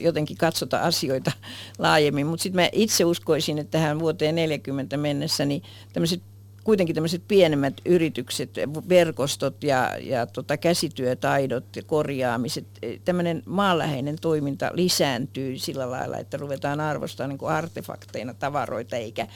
[0.00, 1.32] jotenkin katsota asioita
[1.78, 2.26] laajemmin.
[2.26, 5.62] Mutta sitten mä itse uskoisin, että tähän vuoteen 40 mennessä niin
[5.92, 6.22] tämmöiset
[6.68, 8.50] kuitenkin tämmöiset pienemmät yritykset,
[8.88, 12.66] verkostot ja, ja tota käsityötaidot ja korjaamiset,
[13.04, 19.26] tämmöinen maanläheinen toiminta lisääntyy sillä lailla, että ruvetaan arvostamaan niin artefakteina tavaroita eikä,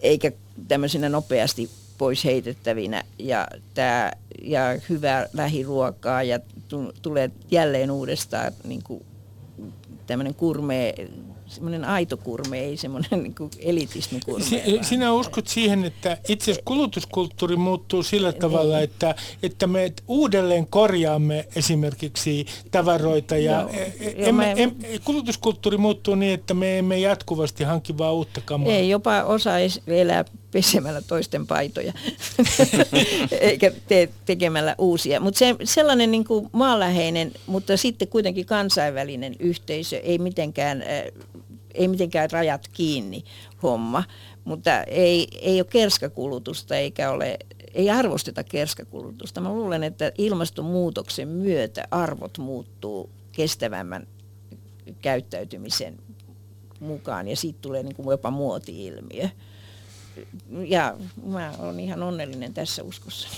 [0.00, 0.32] eikä
[0.68, 3.04] tämmöisenä nopeasti pois heitettävinä.
[3.18, 6.40] Ja, tää, ja hyvää lähiruokaa ja
[7.02, 9.04] tulee jälleen uudestaan niin kuin
[10.06, 10.94] tämmöinen kurme,
[11.48, 14.44] semmoinen aito kurme, ei semmoinen niin kuin elitismikurme.
[14.44, 18.40] Si- sinä uskot siihen, että itse asiassa kulutuskulttuuri muuttuu sillä niin.
[18.40, 24.74] tavalla, että, että me uudelleen korjaamme esimerkiksi tavaroita ja no, e- e- emme, em,
[25.04, 28.72] kulutuskulttuuri muuttuu niin, että me emme jatkuvasti hanki vaan uutta kamaa.
[28.72, 29.50] Ei, jopa osa
[29.86, 30.24] elää
[30.56, 31.92] pesemällä toisten paitoja,
[33.40, 35.20] eikä te, tekemällä uusia.
[35.20, 40.88] Mutta se, sellainen niin kuin maanläheinen, mutta sitten kuitenkin kansainvälinen yhteisö, ei mitenkään, äh,
[41.74, 43.24] ei mitenkään rajat kiinni
[43.62, 44.04] homma,
[44.44, 47.38] mutta ei, ei ole kerskakulutusta eikä ole,
[47.74, 49.40] ei arvosteta kerskakulutusta.
[49.40, 54.06] Mä luulen, että ilmastonmuutoksen myötä arvot muuttuu kestävämmän
[55.02, 55.98] käyttäytymisen
[56.80, 59.28] mukaan ja siitä tulee niin kuin jopa muoti-ilmiö
[60.64, 60.96] ja
[61.26, 63.28] mä olen ihan onnellinen tässä uskossa.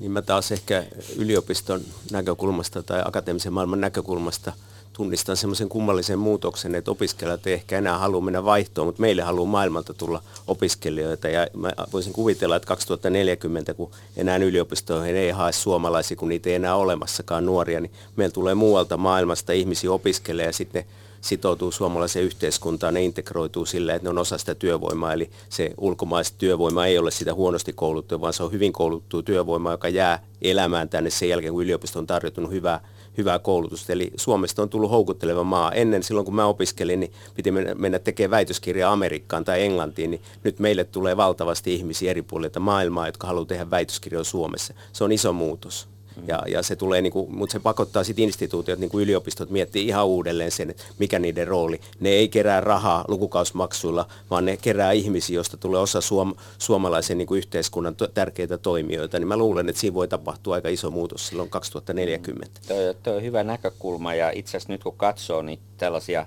[0.00, 0.84] Niin mä taas ehkä
[1.16, 4.52] yliopiston näkökulmasta tai akateemisen maailman näkökulmasta
[4.96, 9.50] tunnistan semmoisen kummallisen muutoksen, että opiskelijat ei ehkä enää halua mennä vaihtoon, mutta meille haluaa
[9.50, 11.28] maailmalta tulla opiskelijoita.
[11.28, 16.54] Ja mä voisin kuvitella, että 2040, kun enää yliopistoihin ei hae suomalaisia, kun niitä ei
[16.54, 20.84] enää olemassakaan nuoria, niin meillä tulee muualta maailmasta ihmisiä opiskelemaan ja sitten
[21.24, 25.12] sitoutuu suomalaiseen yhteiskuntaan, ne integroituu sillä, että ne on osa sitä työvoimaa.
[25.12, 29.70] Eli se ulkomaista työvoima ei ole sitä huonosti kouluttua, vaan se on hyvin kouluttu työvoima,
[29.70, 32.80] joka jää elämään tänne sen jälkeen, kun yliopisto on tarjottunut hyvää,
[33.18, 33.92] hyvää koulutusta.
[33.92, 35.72] Eli Suomesta on tullut houkutteleva maa.
[35.72, 40.58] Ennen silloin, kun mä opiskelin, niin piti mennä tekemään väitöskirjaa Amerikkaan tai Englantiin, niin nyt
[40.58, 44.74] meille tulee valtavasti ihmisiä eri puolilta maailmaa, jotka haluaa tehdä väitöskirjoja Suomessa.
[44.92, 45.93] Se on iso muutos.
[46.26, 49.86] Ja, ja se tulee, niin kuin, mutta se pakottaa sitten instituutiot, niin kuin yliopistot, miettii
[49.86, 51.80] ihan uudelleen sen, mikä niiden rooli.
[52.00, 57.26] Ne ei kerää rahaa lukukausmaksuilla, vaan ne kerää ihmisiä, joista tulee osa suom, suomalaisen niin
[57.26, 59.18] kuin yhteiskunnan to, tärkeitä toimijoita.
[59.18, 62.60] Niin mä luulen, että siinä voi tapahtua aika iso muutos silloin 2040.
[62.68, 66.26] Tuo, tuo on hyvä näkökulma ja itse asiassa nyt kun katsoo niin tällaisia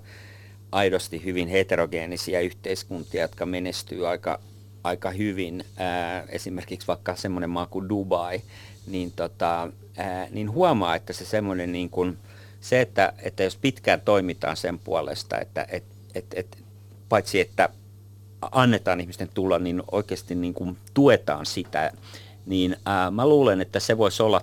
[0.71, 4.39] aidosti hyvin heterogeenisia yhteiskuntia, jotka menestyy aika,
[4.83, 5.63] aika hyvin.
[5.77, 8.41] Ää, esimerkiksi vaikka semmoinen maa kuin Dubai,
[8.87, 12.17] niin, tota, ää, niin huomaa, että se semmoinen niin kuin,
[12.59, 15.83] se, että, että jos pitkään toimitaan sen puolesta, että et,
[16.15, 16.57] et, et,
[17.09, 17.69] paitsi että
[18.41, 21.91] annetaan ihmisten tulla, niin oikeasti niin kuin tuetaan sitä,
[22.45, 24.41] niin ää, mä luulen, että se voisi olla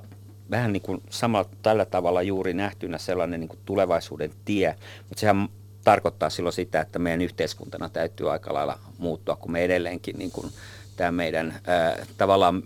[0.51, 4.77] vähän niin kuin samalla tällä tavalla juuri nähtynä sellainen niin kuin tulevaisuuden tie,
[5.09, 5.49] mutta sehän
[5.85, 10.53] tarkoittaa silloin sitä, että meidän yhteiskuntana täytyy aika lailla muuttua, kun me edelleenkin niin kuin
[10.97, 12.63] tämä meidän ää, tavallaan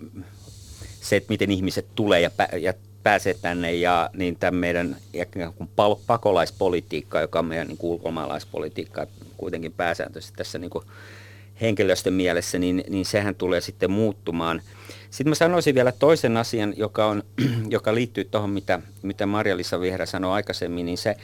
[1.01, 4.97] se, että miten ihmiset tulee ja, pä- ja pääsee tänne ja niin tämän meidän
[6.07, 10.85] pakolaispolitiikka, joka on meidän niin kuin ulkomaalaispolitiikka kuitenkin pääsääntöisesti tässä niin kuin
[11.61, 14.63] henkilöstön mielessä, niin, niin sehän tulee sitten muuttumaan.
[15.11, 17.23] Sitten mä sanoisin vielä toisen asian, joka, on,
[17.69, 21.17] joka liittyy tuohon, mitä, mitä Marja-Lisa Vihreä sanoi aikaisemmin, niin se,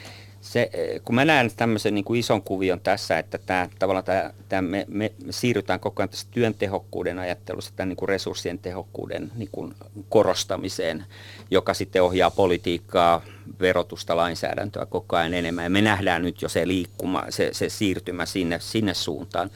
[0.45, 4.33] se, eh, kun mä näen tämmöisen niin kuin ison kuvion tässä, että tämä, tavallaan tämä,
[4.49, 9.31] tämä me, me siirrytään koko ajan tästä työn tehokkuuden ajattelusta tämän niin kuin resurssien tehokkuuden
[9.35, 9.73] niin kuin
[10.09, 11.05] korostamiseen,
[11.51, 13.21] joka sitten ohjaa politiikkaa,
[13.59, 15.63] verotusta, lainsäädäntöä koko ajan enemmän.
[15.63, 19.51] Ja me nähdään nyt jo se liikkuma, se, se siirtymä sinne, sinne suuntaan.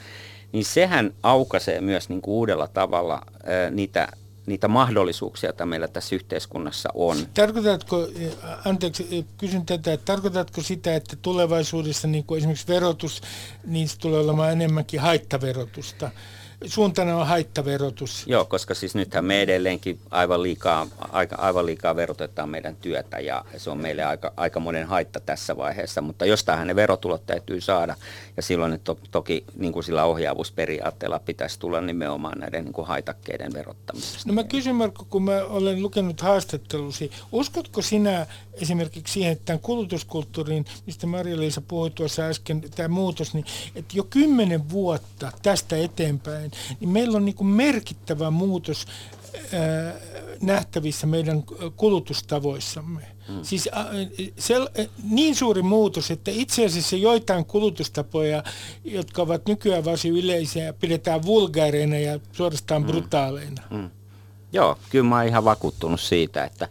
[0.51, 4.07] Niin sehän aukaisee myös niin kuin uudella tavalla ää, niitä
[4.49, 7.17] niitä mahdollisuuksia, joita meillä tässä yhteiskunnassa on.
[7.33, 8.07] Tarkoitatko,
[8.65, 13.21] anteeksi, kysyn tätä, että tarkoitatko sitä, että tulevaisuudessa niin kuin esimerkiksi verotus,
[13.65, 16.11] niin se tulee olemaan enemmänkin haittaverotusta?
[16.65, 18.23] Suuntana on haittaverotus.
[18.27, 23.45] Joo, koska siis nythän me edelleenkin aivan liikaa, aika, aivan liikaa verotetaan meidän työtä ja
[23.57, 27.95] se on meille aika, aika monen haitta tässä vaiheessa, mutta jostain ne verotulot täytyy saada
[28.37, 33.53] ja silloin to, toki niin kuin sillä ohjaavuusperiaatteella pitäisi tulla nimenomaan näiden niin kuin haitakkeiden
[33.53, 34.27] verottamisesta.
[34.27, 39.59] No mä kysyn Marko, kun mä olen lukenut haastattelusi, uskotko sinä esimerkiksi siihen, että tämän
[39.59, 43.45] kulutuskulttuurin, mistä Maria-Liisa puhui tuossa äsken, tämä muutos, niin
[43.75, 48.85] että jo kymmenen vuotta tästä eteenpäin Suomeen, niin meillä on niin kuin merkittävä muutos
[49.53, 49.93] ää,
[50.41, 51.43] nähtävissä meidän
[51.75, 53.01] kulutustavoissamme.
[53.27, 53.43] Hmm.
[53.43, 53.85] Siis ä,
[54.37, 54.55] se,
[55.09, 58.43] niin suuri muutos, että itse asiassa joitain kulutustapoja,
[58.83, 62.91] jotka ovat nykyään varsin yleisiä, pidetään vulgaareina ja suorastaan hmm.
[62.91, 63.61] brutaaleina.
[63.69, 63.89] Hmm.
[64.51, 66.67] Joo, kyllä mä oon ihan vakuuttunut siitä, että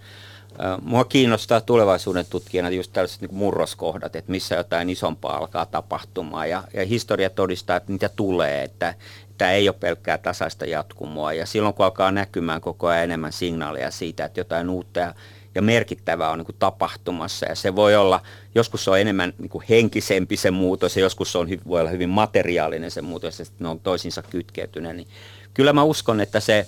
[0.82, 6.50] Mua kiinnostaa tulevaisuuden tutkijana just tällaiset niin murroskohdat, että missä jotain isompaa alkaa tapahtumaan.
[6.50, 8.94] Ja, ja historia todistaa, että niitä tulee, että
[9.38, 11.32] tämä ei ole pelkkää tasaista jatkumoa.
[11.32, 15.14] Ja silloin kun alkaa näkymään koko ajan enemmän signaaleja siitä, että jotain uutta ja,
[15.54, 17.46] ja merkittävää on niin kuin tapahtumassa.
[17.46, 18.22] Ja se voi olla,
[18.54, 21.90] joskus se on enemmän niin kuin henkisempi se muutos ja joskus se on, voi olla
[21.90, 24.96] hyvin materiaalinen se muutos ja sitten ne on toisinsa kytkeytyneet.
[24.96, 25.08] Niin
[25.54, 26.66] kyllä mä uskon, että se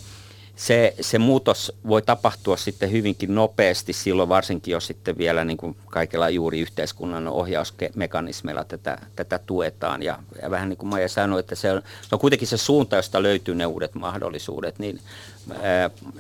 [0.61, 5.77] se, se muutos voi tapahtua sitten hyvinkin nopeasti silloin, varsinkin jos sitten vielä niin kuin
[5.87, 10.03] kaikilla juuri yhteiskunnan ohjausmekanismeilla tätä, tätä tuetaan.
[10.03, 11.83] Ja, ja vähän niin kuin Maija sanoi, että se on,
[12.13, 15.01] on kuitenkin se suunta, josta löytyy ne uudet mahdollisuudet, niin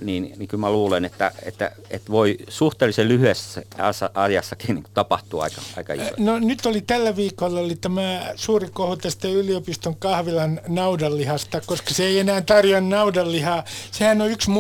[0.00, 3.62] niin, niin kyllä mä luulen, että, että, että voi suhteellisen lyhyessä
[4.14, 6.10] ajassakin niin tapahtua aika, aika iso.
[6.16, 12.04] No nyt oli tällä viikolla oli tämä suuri kohu tästä yliopiston kahvilan naudanlihasta, koska se
[12.04, 13.64] ei enää tarjoa naudanlihaa.
[13.90, 14.50] Sehän on yksi,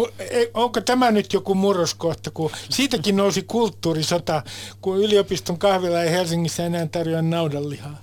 [0.54, 4.42] onko tämä nyt joku murroskohta, kun siitäkin nousi kulttuurisota,
[4.80, 8.00] kun yliopiston kahvila ei Helsingissä enää tarjoa naudanlihaa.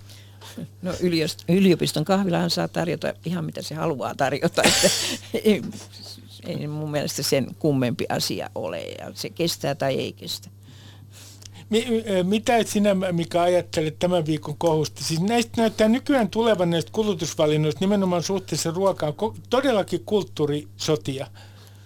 [0.82, 0.94] No
[1.48, 4.64] yliopiston kahvilahan saa tarjota ihan mitä se haluaa tarjota.
[4.64, 4.90] Että
[6.48, 10.50] ei mun mielestä sen kummempi asia ole ja se kestää tai ei kestä.
[12.24, 15.04] Mitä et sinä, mikä ajattelet tämän viikon kohusta?
[15.04, 19.14] Siis näistä näyttää nykyään tulevan näistä kulutusvalinnoista nimenomaan suhteessa ruokaan
[19.50, 21.28] todellakin kulttuurisotia.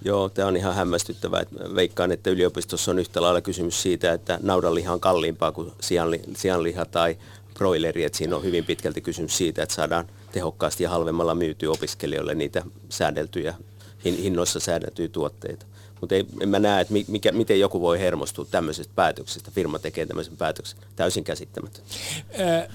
[0.06, 1.44] Joo, tämä on ihan hämmästyttävää.
[1.76, 5.72] Veikkaan, että yliopistossa on yhtä lailla kysymys siitä, että naudanliha on kalliimpaa kuin
[6.36, 7.18] sianliha tai
[7.54, 8.04] broileri.
[8.04, 12.64] Että siinä on hyvin pitkälti kysymys siitä, että saadaan tehokkaasti ja halvemmalla myytyä opiskelijoille niitä
[12.90, 13.56] säädeltyjä
[14.06, 15.66] hinnoissa säädeltyjä tuotteita.
[16.02, 19.52] Mutta en mä näe, että mikä, miten joku voi hermostua tämmöisestä päätöksestä.
[19.52, 20.80] Firma tekee tämmöisen päätöksen.
[20.96, 21.84] Täysin käsittämätön.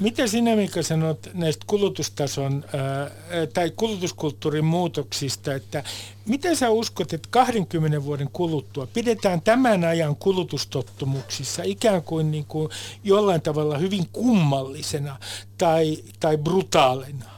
[0.00, 2.64] mitä sinä, Mika, sanot näistä kulutustason
[3.54, 5.84] tai kulutuskulttuurin muutoksista, että
[6.26, 12.70] miten sä uskot, että 20 vuoden kuluttua pidetään tämän ajan kulutustottumuksissa ikään kuin, niin kuin
[13.04, 15.18] jollain tavalla hyvin kummallisena
[15.58, 17.35] tai, tai brutaalina?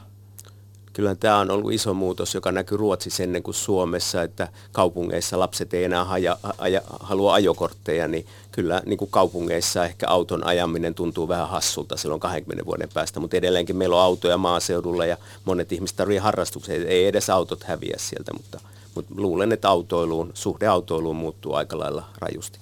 [0.93, 5.73] Kyllä tämä on ollut iso muutos, joka näkyy Ruotsissa ennen kuin Suomessa, että kaupungeissa lapset
[5.73, 11.27] ei enää haja, aja, halua ajokortteja, niin kyllä niin kuin kaupungeissa ehkä auton ajaminen tuntuu
[11.27, 15.97] vähän hassulta silloin 20 vuoden päästä, mutta edelleenkin meillä on autoja maaseudulla ja monet ihmiset
[15.97, 18.59] tarvitsevat harrastuksia, ei edes autot häviä sieltä, mutta,
[18.95, 22.59] mutta luulen, että autoiluun, suhde autoiluun muuttuu aika lailla rajusti.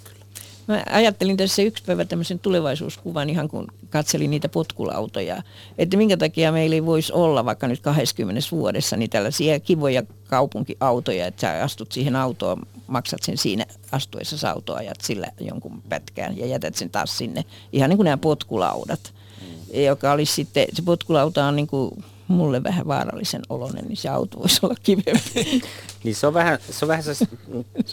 [0.67, 5.43] Mä ajattelin tässä yksi päivä tämmöisen tulevaisuuskuvan ihan kun katselin niitä potkulautoja,
[5.77, 11.27] että minkä takia meillä ei voisi olla vaikka nyt 20 vuodessa niin tällaisia kivoja kaupunkiautoja,
[11.27, 16.45] että sä astut siihen autoon, maksat sen siinä astuessa autoa, ajat sillä jonkun pätkään ja
[16.45, 17.45] jätät sen taas sinne.
[17.73, 19.83] Ihan niin kuin nämä potkulaudat, mm.
[19.83, 24.39] joka olisi sitten, se potkulauta on niin kuin mulle vähän vaarallisen oloinen, niin se auto
[24.39, 25.61] voisi olla kivempi.
[26.03, 27.27] niin se on vähän se, on vähän se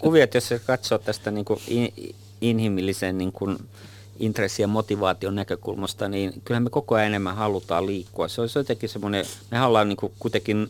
[0.01, 1.59] kuvio, että jos katsoo tästä niin kuin
[2.41, 3.57] inhimillisen niin kuin
[4.19, 8.27] intressi- ja motivaation näkökulmasta, niin kyllähän me koko ajan enemmän halutaan liikkua.
[8.27, 10.69] Se on jotenkin semmoinen, me ollaan niin kuitenkin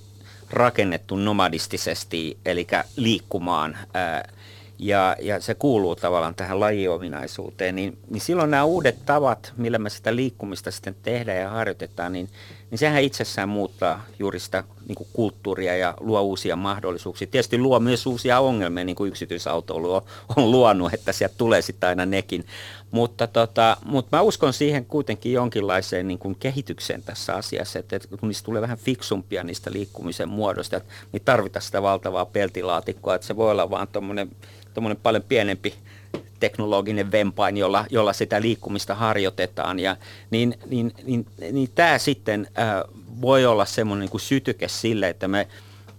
[0.50, 3.78] rakennettu nomadistisesti, eli liikkumaan,
[4.80, 9.90] ja, ja se kuuluu tavallaan tähän lajiominaisuuteen, niin, niin silloin nämä uudet tavat, millä me
[9.90, 12.30] sitä liikkumista sitten tehdään ja harjoitetaan, niin
[12.72, 17.28] niin sehän itsessään muuttaa juuri sitä niin kuin kulttuuria ja luo uusia mahdollisuuksia.
[17.28, 20.02] Tietysti luo myös uusia ongelmia, niin kuin yksityisautoilu on,
[20.36, 22.46] on luonut, että sieltä tulee sitten aina nekin.
[22.92, 28.18] Mutta, tota, mutta mä uskon siihen kuitenkin jonkinlaiseen niin kuin kehitykseen tässä asiassa, että, että
[28.18, 33.28] kun niistä tulee vähän fiksumpia niistä liikkumisen muodosta, että niin tarvitaan sitä valtavaa peltilaatikkoa, että
[33.28, 35.74] se voi olla vaan tuommoinen paljon pienempi
[36.40, 39.80] teknologinen vempain, jolla, jolla sitä liikkumista harjoitetaan.
[39.80, 39.98] Ja,
[40.32, 42.68] niin, niin, niin, niin tämä sitten äh,
[43.22, 45.48] voi olla semmoinen niin sytyke sille, että me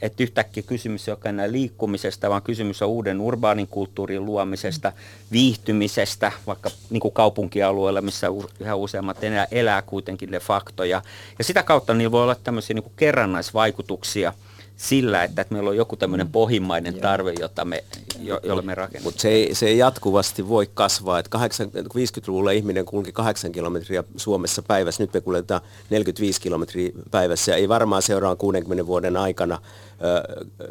[0.02, 4.92] että yhtäkkiä kysymys ei ole enää liikkumisesta, vaan kysymys on uuden urbaanin kulttuurin luomisesta,
[5.32, 8.26] viihtymisestä, vaikka niin kuin kaupunkialueella, missä
[8.60, 10.84] yhä useammat enää elää kuitenkin de facto.
[10.84, 11.02] Ja,
[11.38, 14.32] ja sitä kautta niin voi olla tämmöisiä niin kuin kerrannaisvaikutuksia–
[14.76, 16.32] sillä, että, että meillä on joku tämmöinen mm.
[16.32, 17.84] pohjimmainen tarve, jota me
[18.20, 19.04] jo, jolle me rakennamme.
[19.04, 21.18] Mutta se ei, se ei jatkuvasti voi kasvaa.
[21.18, 25.60] Et 50-luvulla ihminen kulki 8 kilometriä Suomessa päivässä, nyt me kuljetaan
[25.90, 27.52] 45 kilometriä päivässä.
[27.52, 29.58] Ja ei varmaan seuraavan 60 vuoden aikana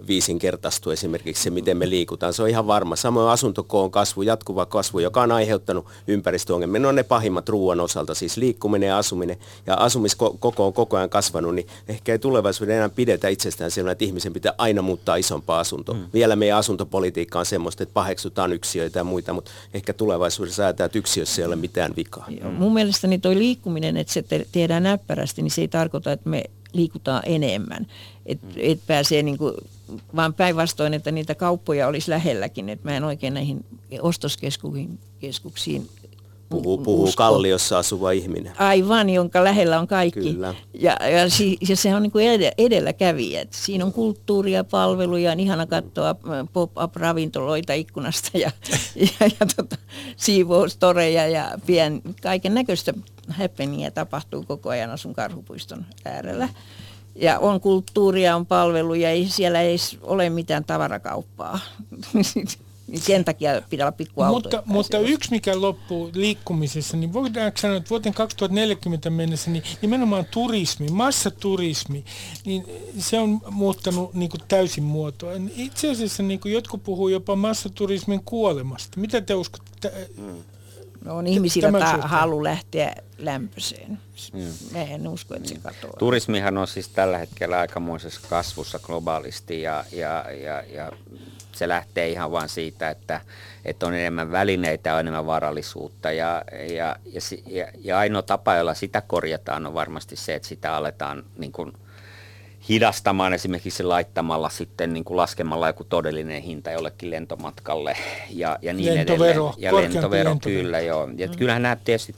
[0.07, 2.34] viisinkertaistu esimerkiksi se, miten me liikutaan.
[2.34, 2.95] Se on ihan varma.
[2.95, 6.82] Samoin asuntokoon kasvu, jatkuva kasvu, joka on aiheuttanut ympäristöongelmia.
[6.82, 9.38] Ne on ne pahimmat ruoan osalta, siis liikkuminen ja asuminen.
[9.67, 14.05] Ja asumiskoko on koko ajan kasvanut, niin ehkä ei tulevaisuuden enää pidetä itsestään sellainen, että
[14.05, 15.95] ihmisen pitää aina muuttaa isompaa asuntoa.
[15.95, 16.05] Mm.
[16.13, 20.97] Vielä meidän asuntopolitiikka on semmoista, että paheksutaan yksiöitä ja muita, mutta ehkä tulevaisuudessa säätää, että
[20.97, 22.26] yksiössä ei ole mitään vikaa.
[22.41, 26.43] Joo, mun mielestäni tuo liikkuminen, että se tehdään näppärästi, niin se ei tarkoita, että me
[26.73, 27.88] liikutaan enemmän.
[28.26, 29.53] Että et pääsee niin kuin,
[30.15, 32.69] vaan päinvastoin, että niitä kauppoja olisi lähelläkin.
[32.69, 33.65] Että mä en oikein näihin
[34.01, 35.89] ostoskeskuksiin
[36.49, 38.53] Puhuu, puhuu Kalliossa asuva ihminen.
[38.59, 40.19] Aivan, jonka lähellä on kaikki.
[40.19, 40.55] Kyllä.
[40.73, 42.26] Ja, ja, si, ja se on niin kuin
[42.57, 43.41] edelläkävijä.
[43.41, 46.15] Et siinä on kulttuuria, palveluja, on ihana katsoa
[46.53, 48.51] pop-up-ravintoloita ikkunasta ja,
[48.95, 49.76] ja, ja tota,
[50.17, 52.93] siivoustoreja ja pien, kaiken näköistä
[53.30, 56.49] happeningia tapahtuu koko ajan asun Karhupuiston äärellä.
[57.16, 61.59] Ja on kulttuuria, on palveluja, ei, siellä ei ole mitään tavarakauppaa.
[62.88, 64.57] Niin sen takia pitää olla pikkuautoja.
[64.57, 70.26] Mutta, mutta yksi mikä loppuu liikkumisessa, niin voidaanko sanoa, että vuoteen 2040 mennessä niin nimenomaan
[70.32, 72.05] turismi, massaturismi,
[72.45, 72.66] niin
[72.99, 75.32] se on muuttanut niin kuin täysin muotoa.
[75.55, 78.99] Itse asiassa niin kuin jotkut puhuu jopa massaturismin kuolemasta.
[78.99, 80.09] Mitä te uskotte?
[81.06, 83.99] No on ihmisillä ta- halu lähteä lämpöiseen.
[84.34, 84.41] Mm.
[84.72, 85.93] Mä en usko, että se katoaa.
[85.99, 90.91] Turismihan on siis tällä hetkellä aikamoisessa kasvussa globaalisti ja, ja, ja, ja
[91.51, 93.22] se lähtee ihan vain siitä, että,
[93.66, 96.12] että on enemmän välineitä ja enemmän varallisuutta.
[96.12, 96.43] Ja,
[96.74, 96.95] ja,
[97.45, 101.74] ja, ja ainoa tapa, jolla sitä korjataan, on varmasti se, että sitä aletaan niin kuin,
[102.70, 107.97] hidastamaan esimerkiksi laittamalla sitten niin kuin laskemalla joku todellinen hinta jollekin lentomatkalle
[108.30, 109.53] ja, ja niin lentovero, edelleen.
[109.57, 111.09] Ja lentovero, lentovero, kyllä joo.
[111.18, 111.36] Ja mm.
[111.38, 112.16] Kyllähän nämä tietysti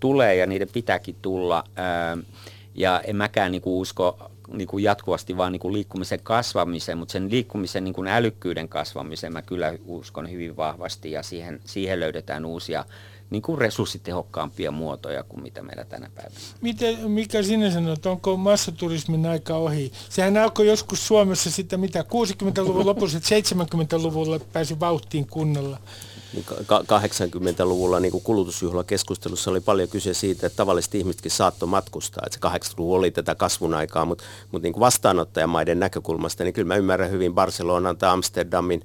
[0.00, 1.64] tulee ja niiden pitääkin tulla.
[2.74, 7.12] Ja en mäkään niin kuin usko niin kuin jatkuvasti vaan niin kuin liikkumisen kasvamiseen, mutta
[7.12, 12.44] sen liikkumisen niin kuin älykkyyden kasvamiseen mä kyllä uskon hyvin vahvasti ja siihen, siihen löydetään
[12.44, 12.84] uusia
[13.30, 16.40] niin kuin resurssitehokkaampia muotoja kuin mitä meillä tänä päivänä.
[16.60, 19.92] Miten, mikä sinä sanot, onko massaturismin aika ohi?
[20.08, 25.78] Sehän alkoi joskus Suomessa sitä mitä 60-luvun lopussa, 70-luvulla pääsi vauhtiin kunnolla.
[26.36, 32.22] 80-luvulla niin kulutusjuhlakeskustelussa oli paljon kyse siitä, että tavalliset ihmisetkin saattoi matkustaa.
[32.26, 36.76] Että se 80-luvu oli tätä kasvun aikaa, mutta, mutta niin vastaanottajamaiden näkökulmasta, niin kyllä mä
[36.76, 38.84] ymmärrän hyvin Barcelonan tai Amsterdamin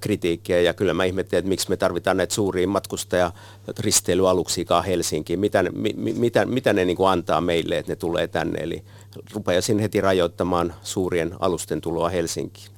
[0.00, 3.32] kritiikkiä ja kyllä mä ihmettelen, että miksi me tarvitaan näitä suuria matkustaja
[3.78, 5.40] risteilyaluksiikaan Helsinkiin.
[5.40, 8.58] Mitä, mi, mitä, mitä ne niin kuin antaa meille, että ne tulee tänne?
[8.62, 8.84] Eli
[9.34, 12.76] rupeaisin heti rajoittamaan suurien alusten tuloa Helsinkiin.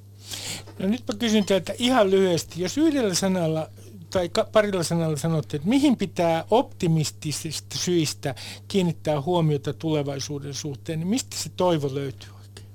[0.79, 3.69] No nyt mä kysyn teiltä ihan lyhyesti, jos yhdellä sanalla
[4.11, 8.35] tai parilla sanalla sanotte, että mihin pitää optimistisista syistä
[8.69, 12.67] kiinnittää huomiota tulevaisuuden suhteen, niin mistä se toivo löytyy oikein?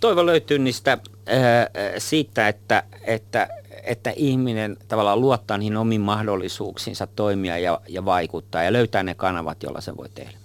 [0.00, 0.98] Toivo löytyy niistä äh,
[1.98, 3.48] siitä, että, että,
[3.82, 9.62] että ihminen tavallaan luottaa niihin omiin mahdollisuuksiinsa toimia ja, ja vaikuttaa ja löytää ne kanavat,
[9.62, 10.40] joilla se voi tehdä.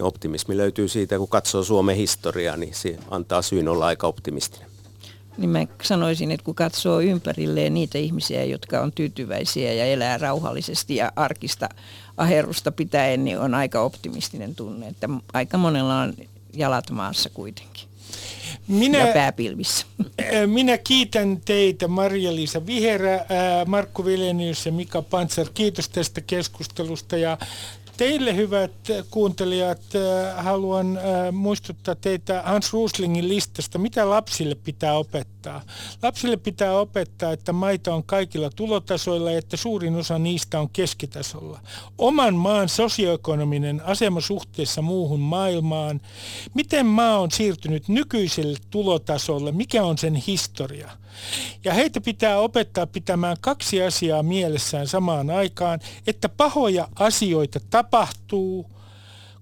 [0.00, 4.69] Optimismi löytyy siitä, kun katsoo Suomen historiaa, niin se antaa syyn olla aika optimistinen
[5.38, 10.96] niin mä sanoisin, että kun katsoo ympärilleen niitä ihmisiä, jotka on tyytyväisiä ja elää rauhallisesti
[10.96, 11.68] ja arkista
[12.16, 16.14] aherrusta pitäen, niin on aika optimistinen tunne, että aika monella on
[16.52, 17.90] jalat maassa kuitenkin.
[18.68, 19.86] Minä, ja pääpilvissä.
[20.46, 23.26] Minä kiitän teitä Maria-Liisa Viherä,
[23.66, 25.46] Markku Vilenius ja Mika Panzer.
[25.54, 27.38] Kiitos tästä keskustelusta ja
[28.00, 28.72] Teille hyvät
[29.10, 35.62] kuuntelijat, äh, haluan äh, muistuttaa teitä Hans Ruslingin listasta, mitä lapsille pitää opettaa.
[36.02, 41.60] Lapsille pitää opettaa, että maita on kaikilla tulotasoilla ja että suurin osa niistä on keskitasolla.
[41.98, 46.00] Oman maan sosioekonominen asema suhteessa muuhun maailmaan,
[46.54, 50.90] miten maa on siirtynyt nykyiselle tulotasolle, mikä on sen historia.
[51.64, 58.70] Ja heitä pitää opettaa pitämään kaksi asiaa mielessään samaan aikaan, että pahoja asioita tapahtuu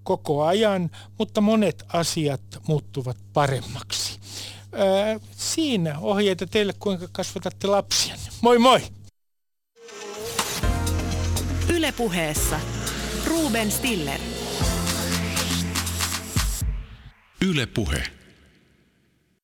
[0.02, 4.20] koko ajan, mutta monet asiat muuttuvat paremmaksi.
[4.72, 8.14] Öö, siinä ohjeita teille, kuinka kasvatatte lapsia.
[8.40, 8.82] Moi moi!
[11.68, 12.60] Ylepuheessa
[13.26, 14.20] Ruben Stiller.
[17.42, 18.17] Ylepuhe.